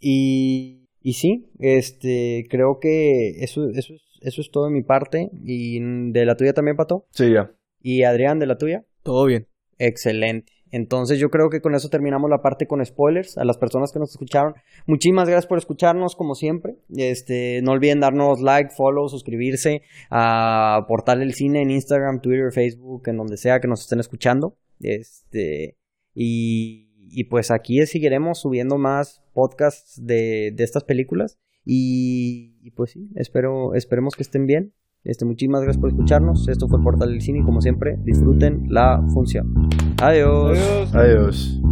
y 0.00 0.82
y 1.04 1.14
sí, 1.14 1.50
este, 1.58 2.46
creo 2.48 2.78
que 2.80 3.42
eso 3.42 3.68
eso 3.70 3.94
es 3.94 4.02
eso 4.22 4.40
es 4.40 4.50
todo 4.50 4.66
de 4.66 4.70
mi 4.70 4.82
parte 4.82 5.30
y 5.44 5.80
de 5.80 6.24
la 6.24 6.36
tuya 6.36 6.52
también, 6.52 6.76
Pato. 6.76 7.06
Sí, 7.10 7.32
ya. 7.32 7.52
Y 7.80 8.04
Adrián, 8.04 8.38
de 8.38 8.46
la 8.46 8.56
tuya. 8.56 8.84
Todo 9.02 9.26
bien. 9.26 9.48
Excelente. 9.78 10.51
Entonces 10.72 11.18
yo 11.18 11.28
creo 11.28 11.50
que 11.50 11.60
con 11.60 11.74
eso 11.74 11.90
terminamos 11.90 12.30
la 12.30 12.40
parte 12.40 12.66
con 12.66 12.84
spoilers. 12.84 13.36
A 13.36 13.44
las 13.44 13.58
personas 13.58 13.92
que 13.92 13.98
nos 13.98 14.10
escucharon, 14.10 14.54
muchísimas 14.86 15.28
gracias 15.28 15.46
por 15.46 15.58
escucharnos 15.58 16.16
como 16.16 16.34
siempre. 16.34 16.76
Este, 16.96 17.60
no 17.62 17.72
olviden 17.72 18.00
darnos 18.00 18.40
like, 18.40 18.70
follow, 18.74 19.08
suscribirse 19.08 19.82
a 20.10 20.84
Portal 20.88 21.20
del 21.20 21.34
Cine 21.34 21.62
en 21.62 21.70
Instagram, 21.70 22.20
Twitter, 22.22 22.50
Facebook, 22.52 23.02
en 23.06 23.18
donde 23.18 23.36
sea 23.36 23.60
que 23.60 23.68
nos 23.68 23.82
estén 23.82 24.00
escuchando. 24.00 24.56
Este, 24.80 25.76
y, 26.14 26.88
y 27.10 27.24
pues 27.24 27.50
aquí 27.50 27.84
seguiremos 27.86 28.40
subiendo 28.40 28.78
más 28.78 29.22
podcasts 29.34 30.00
de, 30.02 30.52
de 30.54 30.64
estas 30.64 30.84
películas. 30.84 31.38
Y, 31.66 32.56
y 32.62 32.70
pues 32.70 32.92
sí, 32.92 33.10
espero, 33.14 33.74
esperemos 33.74 34.16
que 34.16 34.22
estén 34.22 34.46
bien. 34.46 34.72
Este, 35.04 35.26
muchísimas 35.26 35.62
gracias 35.62 35.80
por 35.80 35.90
escucharnos. 35.90 36.48
Esto 36.48 36.66
fue 36.66 36.82
Portal 36.82 37.10
del 37.10 37.20
Cine 37.20 37.40
y 37.40 37.44
como 37.44 37.60
siempre, 37.60 37.98
disfruten 38.02 38.66
la 38.68 39.04
función. 39.12 39.68
Adiós. 40.02 40.58
Adiós. 40.58 40.94
Adiós. 40.96 41.71